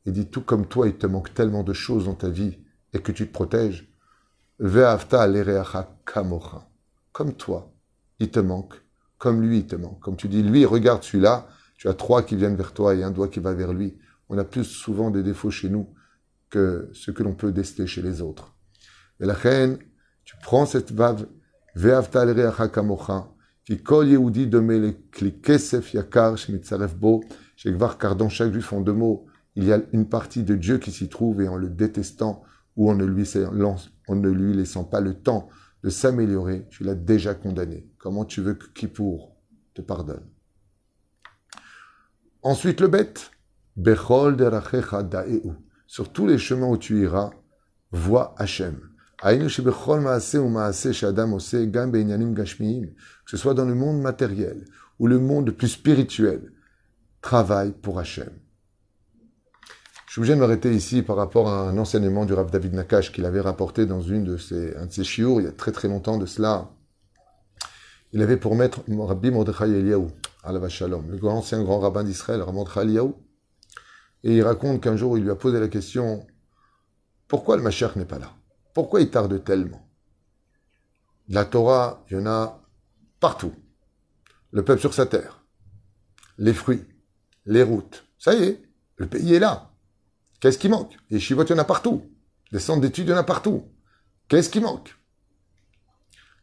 Il 0.05 0.13
dit, 0.13 0.27
tout 0.27 0.41
comme 0.41 0.67
toi, 0.67 0.87
il 0.87 0.95
te 0.95 1.07
manque 1.07 1.33
tellement 1.33 1.63
de 1.63 1.73
choses 1.73 2.05
dans 2.05 2.13
ta 2.13 2.29
vie 2.29 2.59
et 2.93 2.99
que 2.99 3.11
tu 3.11 3.27
te 3.27 3.33
protèges. 3.33 3.91
Ve'afta 4.59 5.27
kamocha. 6.05 6.69
Comme 7.11 7.33
toi, 7.33 7.73
il 8.19 8.29
te 8.29 8.39
manque, 8.39 8.75
comme 9.17 9.41
lui, 9.41 9.59
il 9.59 9.67
te 9.67 9.75
manque. 9.75 9.99
Comme 9.99 10.15
tu 10.15 10.27
dis, 10.27 10.43
lui, 10.43 10.65
regarde 10.65 11.03
celui-là, 11.03 11.47
tu 11.77 11.89
as 11.89 11.93
trois 11.93 12.21
qui 12.21 12.35
viennent 12.35 12.55
vers 12.55 12.73
toi 12.73 12.93
et 12.93 13.03
un 13.03 13.11
doigt 13.11 13.29
qui 13.29 13.39
va 13.39 13.53
vers 13.53 13.73
lui 13.73 13.97
on 14.29 14.37
a 14.37 14.43
plus 14.43 14.63
souvent 14.63 15.11
des 15.11 15.23
défauts 15.23 15.51
chez 15.51 15.69
nous 15.69 15.87
que 16.49 16.89
ce 16.93 17.11
que 17.11 17.23
l'on 17.23 17.33
peut 17.33 17.51
déceler 17.51 17.87
chez 17.87 18.01
les 18.01 18.21
autres. 18.21 18.55
Et 19.19 19.25
la 19.25 19.33
reine, 19.33 19.77
tu 20.23 20.35
prends 20.41 20.65
cette 20.65 20.91
vave, 20.91 21.27
ve'avta 21.75 22.25
l'ereacha 22.25 22.67
kamocha, 22.69 23.31
qui 23.63 23.81
kol 23.81 24.07
yehudi 24.07 24.47
de 24.47 24.59
kli 25.11 25.41
kesef 25.41 25.93
yakar 25.93 26.37
shemitzaref 26.37 26.95
bo, 26.95 27.23
car 27.99 28.15
dans 28.15 28.29
chaque 28.29 28.51
juif 28.51 28.71
en 28.73 28.81
deux 28.81 28.93
mots, 28.93 29.25
il 29.55 29.63
y 29.63 29.73
a 29.73 29.81
une 29.93 30.07
partie 30.07 30.43
de 30.43 30.55
Dieu 30.55 30.77
qui 30.77 30.91
s'y 30.91 31.09
trouve 31.09 31.41
et 31.41 31.47
en 31.47 31.55
le 31.55 31.69
détestant 31.69 32.43
ou 32.75 32.91
en 32.91 32.95
ne 32.95 33.05
lui, 33.05 33.27
en 34.07 34.15
ne 34.15 34.29
lui 34.29 34.53
laissant 34.53 34.83
pas 34.83 34.99
le 34.99 35.13
temps 35.13 35.49
de 35.83 35.89
s'améliorer, 35.89 36.67
tu 36.69 36.83
l'as 36.83 36.95
déjà 36.95 37.33
condamné. 37.33 37.89
Comment 37.97 38.25
tu 38.25 38.41
veux 38.41 38.55
que 38.55 38.67
Kippour 38.67 39.35
te 39.73 39.81
pardonne? 39.81 40.27
Ensuite, 42.41 42.81
le 42.81 42.87
bête. 42.87 43.31
Bechol 43.77 44.35
derachecha 44.35 45.03
da'eu. 45.03 45.55
Sur 45.95 46.11
tous 46.11 46.27
les 46.27 46.37
chemins 46.37 46.67
où 46.67 46.75
tu 46.75 47.03
iras, 47.03 47.29
vois 47.89 48.35
Hachem. 48.37 48.77
Que 49.23 49.47
ce 49.47 49.61
soit 53.37 53.53
dans 53.53 53.63
le 53.63 53.75
monde 53.75 54.01
matériel 54.01 54.65
ou 54.99 55.07
le 55.07 55.19
monde 55.19 55.51
plus 55.51 55.69
spirituel, 55.69 56.51
travaille 57.21 57.71
pour 57.71 57.97
Hachem. 57.97 58.29
Je 60.05 60.11
suis 60.11 60.19
obligé 60.19 60.35
de 60.35 60.39
m'arrêter 60.41 60.73
ici 60.75 61.01
par 61.01 61.15
rapport 61.15 61.47
à 61.47 61.69
un 61.69 61.77
enseignement 61.77 62.25
du 62.25 62.33
Rav 62.33 62.51
David 62.51 62.73
Nakash 62.73 63.13
qu'il 63.13 63.23
avait 63.23 63.39
rapporté 63.39 63.85
dans 63.85 64.01
une 64.01 64.25
de 64.25 64.35
ses, 64.35 64.75
un 64.75 64.87
de 64.87 64.91
ses 64.91 65.03
il 65.03 65.43
y 65.45 65.47
a 65.47 65.53
très 65.53 65.71
très 65.71 65.87
longtemps 65.87 66.17
de 66.17 66.25
cela. 66.25 66.71
Il 68.11 68.21
avait 68.21 68.35
pour 68.35 68.57
maître 68.57 68.81
Rabbi 68.89 69.31
Mordechai 69.31 69.95
Shalom, 70.67 71.09
le 71.09 71.15
grand 71.15 71.37
ancien 71.37 71.63
grand 71.63 71.79
rabbin 71.79 72.03
d'Israël, 72.03 72.43
Mordechai 72.51 72.99
et 74.25 74.37
il 74.37 74.41
raconte 74.41 74.81
qu'un 74.81 74.97
jour, 74.97 75.19
il 75.19 75.23
lui 75.23 75.29
a 75.29 75.35
posé 75.35 75.59
la 75.59 75.67
question 75.67 76.25
Pourquoi 77.27 77.57
le 77.57 77.61
Mashiach 77.61 77.95
n'est 77.95 78.05
pas 78.05 78.17
là? 78.17 78.33
Pourquoi 78.73 79.01
il 79.01 79.11
tarde 79.11 79.43
tellement? 79.43 79.87
La 81.29 81.45
Torah, 81.45 82.03
il 82.09 82.17
y 82.17 82.19
en 82.19 82.25
a 82.25 82.59
partout. 83.19 83.53
Le 84.51 84.65
peuple 84.65 84.81
sur 84.81 84.95
sa 84.95 85.05
terre, 85.05 85.45
les 86.39 86.53
fruits, 86.53 86.83
les 87.45 87.61
routes. 87.61 88.07
Ça 88.17 88.33
y 88.33 88.43
est, 88.43 88.63
le 88.95 89.05
pays 89.05 89.35
est 89.35 89.39
là. 89.39 89.71
Qu'est-ce 90.39 90.57
qui 90.57 90.69
manque? 90.69 90.97
Les 91.11 91.19
chivotes, 91.19 91.49
il 91.51 91.53
y 91.53 91.55
en 91.55 91.61
a 91.61 91.63
partout. 91.63 92.03
Les 92.51 92.59
centres 92.59 92.81
d'études, 92.81 93.07
il 93.07 93.11
y 93.11 93.13
en 93.13 93.17
a 93.17 93.23
partout. 93.23 93.65
Qu'est-ce 94.27 94.49
qui 94.49 94.59
manque? 94.59 94.97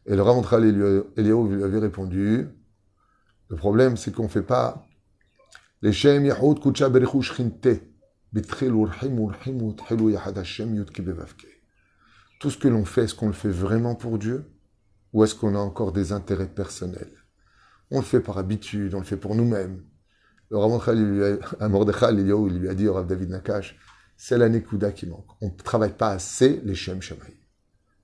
Et 0.05 0.15
le 0.15 0.21
Ramantral 0.21 0.63
Eliaou 1.17 1.47
lui 1.49 1.63
avait 1.63 1.79
répondu 1.79 2.47
Le 3.49 3.55
problème, 3.57 3.97
c'est 3.97 4.13
qu'on 4.13 4.23
ne 4.23 4.29
fait 4.29 4.41
pas 4.41 4.85
tout 12.39 12.49
ce 12.49 12.57
que 12.57 12.67
l'on 12.69 12.85
fait, 12.85 13.03
est-ce 13.03 13.15
qu'on 13.15 13.27
le 13.27 13.33
fait 13.33 13.49
vraiment 13.49 13.95
pour 13.95 14.17
Dieu 14.17 14.49
ou 15.11 15.23
est-ce 15.25 15.35
qu'on 15.35 15.55
a 15.55 15.59
encore 15.59 15.91
des 15.91 16.13
intérêts 16.13 16.47
personnels? 16.47 17.11
On 17.91 17.99
le 17.99 18.05
fait 18.05 18.21
par 18.21 18.37
habitude, 18.37 18.95
on 18.95 18.99
le 18.99 19.03
fait 19.03 19.17
pour 19.17 19.35
nous-mêmes. 19.35 19.83
Le 20.49 20.57
Ramachal, 20.57 21.39
à 21.59 21.67
Mordechai, 21.67 22.07
il 22.11 22.59
lui 22.59 22.69
a 22.69 22.75
dit 22.75 22.87
Rav 22.87 23.05
David 23.05 23.29
Nakash, 23.29 23.77
c'est 24.15 24.37
la 24.37 24.47
Nekuda 24.47 24.93
qui 24.93 25.05
manque. 25.05 25.27
On 25.41 25.47
ne 25.47 25.57
travaille 25.57 25.97
pas 25.97 26.11
assez 26.11 26.61
les 26.63 26.75
Shem 26.75 27.01
Shamaï. 27.01 27.35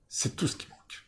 C'est 0.06 0.36
tout 0.36 0.46
ce 0.46 0.56
qui 0.56 0.68
manque. 0.68 1.06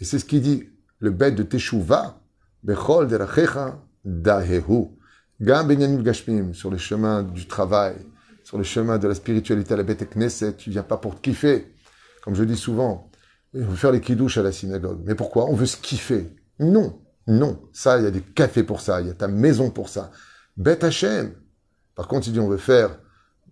Et 0.00 0.04
c'est 0.04 0.18
ce 0.18 0.24
qu'il 0.24 0.42
dit, 0.42 0.68
le 0.98 1.10
bête 1.10 1.36
de 1.36 1.44
Teshuvah, 1.44 2.20
Bechol 2.64 3.06
derachecha 3.06 3.80
dahehu. 4.04 4.95
Gam 5.38 5.68
Benyamin 5.68 6.02
Gashmim, 6.02 6.54
sur 6.54 6.70
le 6.70 6.78
chemin 6.78 7.22
du 7.22 7.46
travail, 7.46 7.96
sur 8.42 8.56
le 8.56 8.64
chemin 8.64 8.96
de 8.96 9.06
la 9.06 9.14
spiritualité 9.14 9.74
à 9.74 9.76
la 9.76 9.82
bête 9.82 10.08
Knesset, 10.08 10.54
tu 10.56 10.70
viens 10.70 10.82
pas 10.82 10.96
pour 10.96 11.16
te 11.16 11.20
kiffer. 11.20 11.74
Comme 12.22 12.34
je 12.34 12.42
dis 12.42 12.56
souvent, 12.56 13.10
on 13.52 13.60
veut 13.60 13.76
faire 13.76 13.92
les 13.92 14.00
kidouches 14.00 14.38
à 14.38 14.42
la 14.42 14.50
synagogue. 14.50 15.02
Mais 15.04 15.14
pourquoi 15.14 15.44
On 15.44 15.54
veut 15.54 15.66
se 15.66 15.76
kiffer? 15.76 16.34
Non, 16.58 17.02
non. 17.26 17.60
Ça, 17.74 17.98
il 17.98 18.04
y 18.04 18.06
a 18.06 18.10
des 18.10 18.22
cafés 18.22 18.62
pour 18.62 18.80
ça, 18.80 19.02
il 19.02 19.08
y 19.08 19.10
a 19.10 19.14
ta 19.14 19.28
maison 19.28 19.70
pour 19.70 19.90
ça. 19.90 20.10
Bête 20.56 20.84
Hachem. 20.84 21.34
Par 21.94 22.08
contre, 22.08 22.28
il 22.28 22.32
dit 22.32 22.40
on 22.40 22.48
veut 22.48 22.56
faire, 22.56 22.98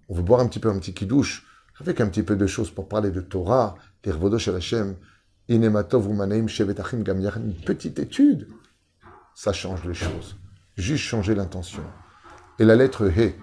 on 0.08 0.14
veut 0.14 0.22
boire 0.22 0.40
un 0.40 0.46
petit 0.46 0.60
peu 0.60 0.70
un 0.70 0.78
petit 0.78 0.94
kidouche, 0.94 1.46
avec 1.80 2.00
un 2.00 2.08
petit 2.08 2.22
peu 2.22 2.36
de 2.36 2.46
choses 2.46 2.70
pour 2.70 2.88
parler 2.88 3.10
de 3.10 3.20
Torah, 3.20 3.74
l'Irvodosh 4.06 4.48
al 4.48 4.56
Hashem, 4.56 4.96
Inematov 5.48 6.08
Umanaim 6.08 6.46
Shevetachim 6.48 7.02
Gam 7.02 7.20
une 7.20 7.54
petite 7.54 7.98
étude. 7.98 8.48
Ça 9.34 9.52
change 9.52 9.84
les 9.84 9.94
choses 9.94 10.36
juste 10.76 11.04
changer 11.04 11.34
l'intention. 11.34 11.82
Et 12.58 12.64
la 12.64 12.76
lettre 12.76 13.08
He, 13.08 13.34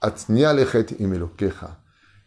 Atnia 0.00 0.52
lechet 0.52 0.96
imelokecha. 0.98 1.78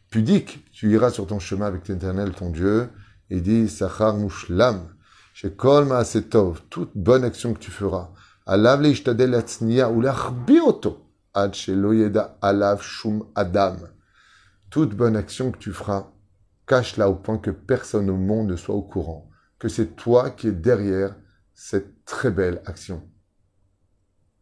Pudique, 0.09 0.65
tu 0.71 0.91
iras 0.91 1.11
sur 1.11 1.27
ton 1.27 1.39
chemin 1.39 1.67
avec 1.67 1.87
l'éternel, 1.87 2.31
ton 2.31 2.49
Dieu, 2.49 2.89
et 3.29 3.41
dit, 3.41 3.67
Sachar 3.67 4.15
mushlam, 4.15 4.87
shekol 5.33 5.85
maasetov, 5.85 6.61
toute 6.69 6.91
bonne 6.95 7.23
action 7.23 7.53
que 7.53 7.59
tu 7.59 7.71
feras, 7.71 8.09
alav 8.45 8.81
leishtadel 8.81 9.35
atznia 9.35 9.91
ou 9.91 10.01
l'achbioto, 10.01 11.05
ad 11.33 11.53
sheloyeda 11.53 12.37
alav 12.41 12.81
shum 12.81 13.25
adam. 13.35 13.77
Toute 14.69 14.95
bonne 14.95 15.15
action 15.15 15.51
que 15.51 15.59
tu 15.59 15.71
feras, 15.71 16.07
cache-la 16.65 17.09
au 17.09 17.15
point 17.15 17.37
que 17.37 17.51
personne 17.51 18.09
au 18.09 18.17
monde 18.17 18.47
ne 18.47 18.55
soit 18.55 18.75
au 18.75 18.81
courant, 18.81 19.29
que 19.59 19.67
c'est 19.67 19.95
toi 19.95 20.31
qui 20.31 20.47
es 20.47 20.51
derrière 20.51 21.15
cette 21.53 22.05
très 22.05 22.31
belle 22.31 22.61
action. 22.65 23.03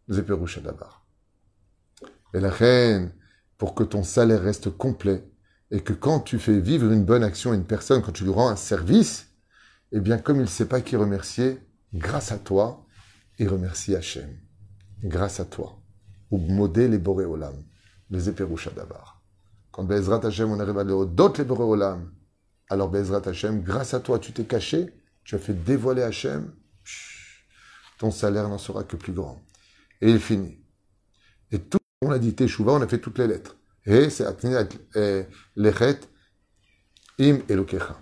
Et 0.09 2.39
la 2.39 2.49
reine, 2.49 3.13
pour 3.57 3.75
que 3.75 3.83
ton 3.83 4.03
salaire 4.03 4.41
reste 4.41 4.69
complet, 4.69 5.23
et 5.71 5.81
que 5.81 5.93
quand 5.93 6.19
tu 6.19 6.37
fais 6.37 6.59
vivre 6.59 6.91
une 6.91 7.05
bonne 7.05 7.23
action 7.23 7.51
à 7.51 7.55
une 7.55 7.65
personne, 7.65 8.01
quand 8.01 8.11
tu 8.11 8.23
lui 8.23 8.31
rends 8.31 8.49
un 8.49 8.55
service, 8.55 9.31
eh 9.91 9.99
bien, 9.99 10.17
comme 10.17 10.37
il 10.37 10.43
ne 10.43 10.47
sait 10.47 10.67
pas 10.67 10.81
qui 10.81 10.95
remercier, 10.95 11.59
grâce 11.93 12.31
à 12.31 12.37
toi, 12.37 12.85
il 13.39 13.47
remercie 13.47 13.95
Hachem. 13.95 14.29
Grâce 15.03 15.39
à 15.39 15.45
toi. 15.45 15.81
Ou 16.31 16.37
modé 16.37 16.87
les 16.87 16.97
Boréolam, 16.97 17.55
les 18.09 18.29
Eperusha 18.29 18.71
d'abord. 18.71 19.21
Quand 19.71 19.83
Bezrat 19.83 20.25
Hachem, 20.25 20.51
on 20.51 20.59
arrive 20.59 20.77
à 20.77 20.83
d'autres 20.83 21.41
les 21.41 21.47
Boréolam, 21.47 22.11
alors 22.69 22.89
Bezrat 22.89 23.27
Hachem, 23.27 23.61
grâce 23.61 23.93
à 23.93 23.99
toi, 23.99 24.19
tu 24.19 24.31
t'es 24.31 24.45
caché, 24.45 24.93
tu 25.23 25.35
as 25.35 25.39
fait 25.39 25.53
dévoiler 25.53 26.03
Hachem, 26.03 26.53
ton 27.97 28.11
salaire 28.11 28.49
n'en 28.49 28.57
sera 28.57 28.83
que 28.83 28.95
plus 28.95 29.13
grand. 29.13 29.44
Et 30.05 30.11
il 30.11 30.19
finit. 30.19 30.55
Et 31.51 31.57
tout, 31.57 31.79
on 32.03 32.11
a 32.11 32.19
dit 32.19 32.35
Teshuvah, 32.35 32.73
on 32.73 32.81
a 32.81 32.87
fait 32.87 32.99
toutes 32.99 33.17
les 33.17 33.25
lettres. 33.25 33.57
Et 33.87 34.11
c'est 34.11 34.25
Lechet 35.55 35.99
Im 37.19 37.39
Elokecha. 37.49 37.97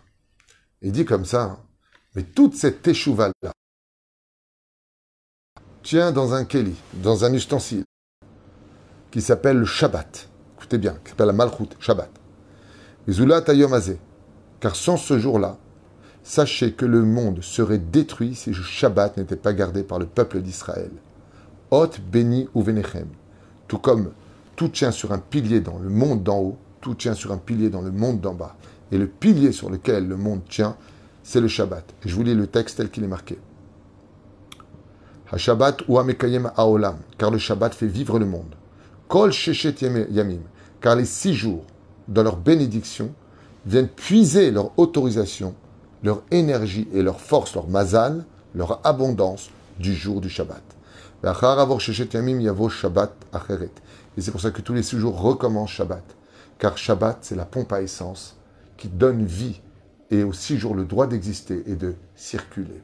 Il 0.81 0.91
dit 0.91 1.05
comme 1.05 1.23
ça, 1.23 1.63
Mais 2.13 2.23
toute 2.23 2.55
cette 2.55 2.81
teshuva-là 2.81 3.53
tient 5.81 6.11
dans 6.11 6.33
un 6.33 6.43
keli, 6.43 6.75
dans 6.95 7.23
un 7.23 7.33
ustensile, 7.33 7.85
qui 9.09 9.21
s'appelle 9.21 9.59
le 9.59 9.65
Shabbat. 9.65 10.29
Écoutez 10.57 10.77
bien, 10.77 10.99
qui 11.05 11.11
s'appelle 11.11 11.27
la 11.27 11.33
Malchut, 11.33 11.69
Shabbat. 11.79 12.11
Car 14.59 14.75
sans 14.75 14.97
ce 14.97 15.17
jour-là, 15.17 15.57
sachez 16.21 16.73
que 16.73 16.85
le 16.85 17.03
monde 17.03 17.41
serait 17.41 17.79
détruit 17.79 18.35
si 18.35 18.49
le 18.49 18.61
Shabbat 18.61 19.15
n'était 19.15 19.37
pas 19.37 19.53
gardé 19.53 19.83
par 19.83 19.99
le 19.99 20.05
peuple 20.05 20.41
d'Israël. 20.41 20.91
Béni 22.11 22.47
ou 22.53 22.61
venechem. 22.61 23.07
Tout 23.67 23.79
comme 23.79 24.11
tout 24.55 24.67
tient 24.67 24.91
sur 24.91 25.11
un 25.11 25.17
pilier 25.17 25.59
dans 25.59 25.79
le 25.79 25.89
monde 25.89 26.21
d'en 26.21 26.39
haut, 26.39 26.57
tout 26.81 26.93
tient 26.93 27.15
sur 27.15 27.31
un 27.31 27.37
pilier 27.37 27.69
dans 27.69 27.81
le 27.81 27.91
monde 27.91 28.21
d'en 28.21 28.35
bas. 28.35 28.55
Et 28.91 28.97
le 28.97 29.07
pilier 29.07 29.51
sur 29.51 29.71
lequel 29.71 30.07
le 30.07 30.15
monde 30.15 30.41
tient, 30.47 30.75
c'est 31.23 31.41
le 31.41 31.47
Shabbat. 31.47 31.83
Je 32.05 32.13
vous 32.13 32.23
lis 32.23 32.35
le 32.35 32.45
texte 32.45 32.77
tel 32.77 32.91
qu'il 32.91 33.03
est 33.03 33.07
marqué. 33.07 33.39
Ha-Shabbat 35.31 35.87
ou 35.87 35.97
Amekayem 35.97 36.51
Aolam, 36.55 36.97
car 37.17 37.31
le 37.31 37.39
Shabbat 37.39 37.73
fait 37.73 37.87
vivre 37.87 38.19
le 38.19 38.25
monde. 38.27 38.55
Kol 39.07 39.31
Sheshet 39.31 39.75
Yamim, 40.11 40.41
car 40.79 40.95
les 40.95 41.05
six 41.05 41.33
jours, 41.33 41.65
dans 42.07 42.21
leur 42.21 42.37
bénédiction, 42.37 43.11
viennent 43.65 43.87
puiser 43.87 44.51
leur 44.51 44.77
autorisation, 44.77 45.55
leur 46.03 46.21
énergie 46.29 46.87
et 46.93 47.01
leur 47.01 47.19
force, 47.19 47.55
leur 47.55 47.67
mazal, 47.67 48.25
leur 48.53 48.79
abondance 48.85 49.49
du 49.79 49.95
jour 49.95 50.21
du 50.21 50.29
Shabbat. 50.29 50.72
Et 51.23 51.29
c'est 54.21 54.31
pour 54.31 54.41
ça 54.41 54.51
que 54.51 54.61
tous 54.61 54.73
les 54.73 54.83
six 54.83 54.99
jours 54.99 55.21
recommencent 55.21 55.71
Shabbat. 55.71 56.03
Car 56.59 56.77
Shabbat, 56.77 57.19
c'est 57.21 57.35
la 57.35 57.45
pompe 57.45 57.71
à 57.71 57.81
essence 57.81 58.35
qui 58.75 58.89
donne 58.89 59.23
vie 59.25 59.61
et 60.11 60.23
aux 60.23 60.33
six 60.33 60.57
jours 60.57 60.75
le 60.75 60.83
droit 60.83 61.07
d'exister 61.07 61.63
et 61.65 61.75
de 61.75 61.95
circuler. 62.15 62.83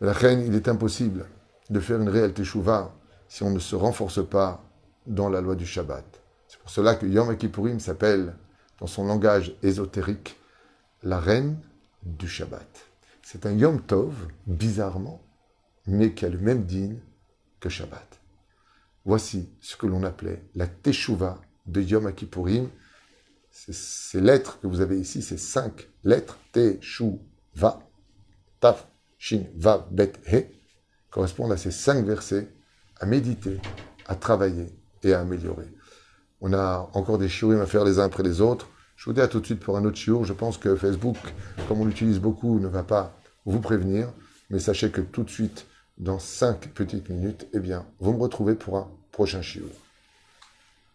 La 0.00 0.12
reine, 0.12 0.44
il 0.46 0.54
est 0.54 0.68
impossible 0.68 1.26
de 1.70 1.80
faire 1.80 2.00
une 2.00 2.08
réelle 2.08 2.34
teshuva 2.34 2.94
si 3.28 3.42
on 3.42 3.50
ne 3.50 3.58
se 3.58 3.74
renforce 3.74 4.24
pas 4.24 4.62
dans 5.06 5.28
la 5.28 5.40
loi 5.40 5.56
du 5.56 5.66
Shabbat. 5.66 6.04
C'est 6.46 6.60
pour 6.60 6.70
cela 6.70 6.94
que 6.94 7.06
Yom 7.06 7.36
Kippourim 7.36 7.80
s'appelle, 7.80 8.34
dans 8.78 8.86
son 8.86 9.04
langage 9.06 9.56
ésotérique, 9.62 10.38
la 11.02 11.18
reine 11.18 11.58
du 12.04 12.28
Shabbat. 12.28 12.86
C'est 13.22 13.44
un 13.44 13.52
Yom 13.52 13.80
Tov, 13.82 14.14
bizarrement, 14.46 15.20
mais 15.86 16.12
qui 16.12 16.24
a 16.24 16.28
le 16.28 16.38
même 16.38 16.64
digne 16.64 16.98
que 17.60 17.68
Shabbat. 17.68 18.20
Voici 19.04 19.48
ce 19.60 19.76
que 19.76 19.86
l'on 19.86 20.02
appelait 20.02 20.42
la 20.54 20.66
Teshuvah 20.66 21.40
de 21.66 21.80
Yom 21.80 22.12
Kippourim. 22.12 22.68
Ces 23.50 24.20
lettres 24.20 24.58
que 24.60 24.66
vous 24.66 24.80
avez 24.80 24.98
ici, 24.98 25.22
ces 25.22 25.36
cinq 25.36 25.88
lettres, 26.04 26.38
Teshuvah, 26.52 27.80
Taf, 28.60 28.86
Shin, 29.18 29.44
Va, 29.56 29.86
Bet, 29.90 30.12
He, 30.26 30.46
correspondent 31.10 31.52
à 31.52 31.56
ces 31.56 31.70
cinq 31.70 32.04
versets 32.04 32.48
à 32.98 33.06
méditer, 33.06 33.58
à 34.06 34.14
travailler 34.14 34.66
et 35.02 35.12
à 35.12 35.20
améliorer. 35.20 35.66
On 36.40 36.52
a 36.52 36.90
encore 36.94 37.18
des 37.18 37.28
shiurim 37.28 37.60
à 37.60 37.66
faire 37.66 37.84
les 37.84 37.98
uns 37.98 38.04
après 38.04 38.22
les 38.22 38.40
autres. 38.40 38.68
Je 38.96 39.06
vous 39.06 39.12
dis 39.12 39.20
à 39.20 39.28
tout 39.28 39.40
de 39.40 39.46
suite 39.46 39.60
pour 39.60 39.76
un 39.76 39.84
autre 39.84 39.96
shiur. 39.96 40.24
Je 40.24 40.32
pense 40.32 40.58
que 40.58 40.74
Facebook, 40.76 41.16
comme 41.68 41.80
on 41.80 41.84
l'utilise 41.84 42.18
beaucoup, 42.18 42.60
ne 42.60 42.68
va 42.68 42.82
pas 42.82 43.18
vous 43.44 43.60
prévenir. 43.60 44.12
Mais 44.48 44.58
sachez 44.58 44.90
que 44.90 45.00
tout 45.00 45.22
de 45.22 45.30
suite, 45.30 45.66
dans 46.00 46.18
cinq 46.18 46.72
petites 46.72 47.10
minutes, 47.10 47.46
eh 47.52 47.60
bien, 47.60 47.84
vous 48.00 48.14
me 48.14 48.18
retrouvez 48.18 48.54
pour 48.54 48.78
un 48.78 48.90
prochain 49.12 49.42
shiur. 49.42 49.68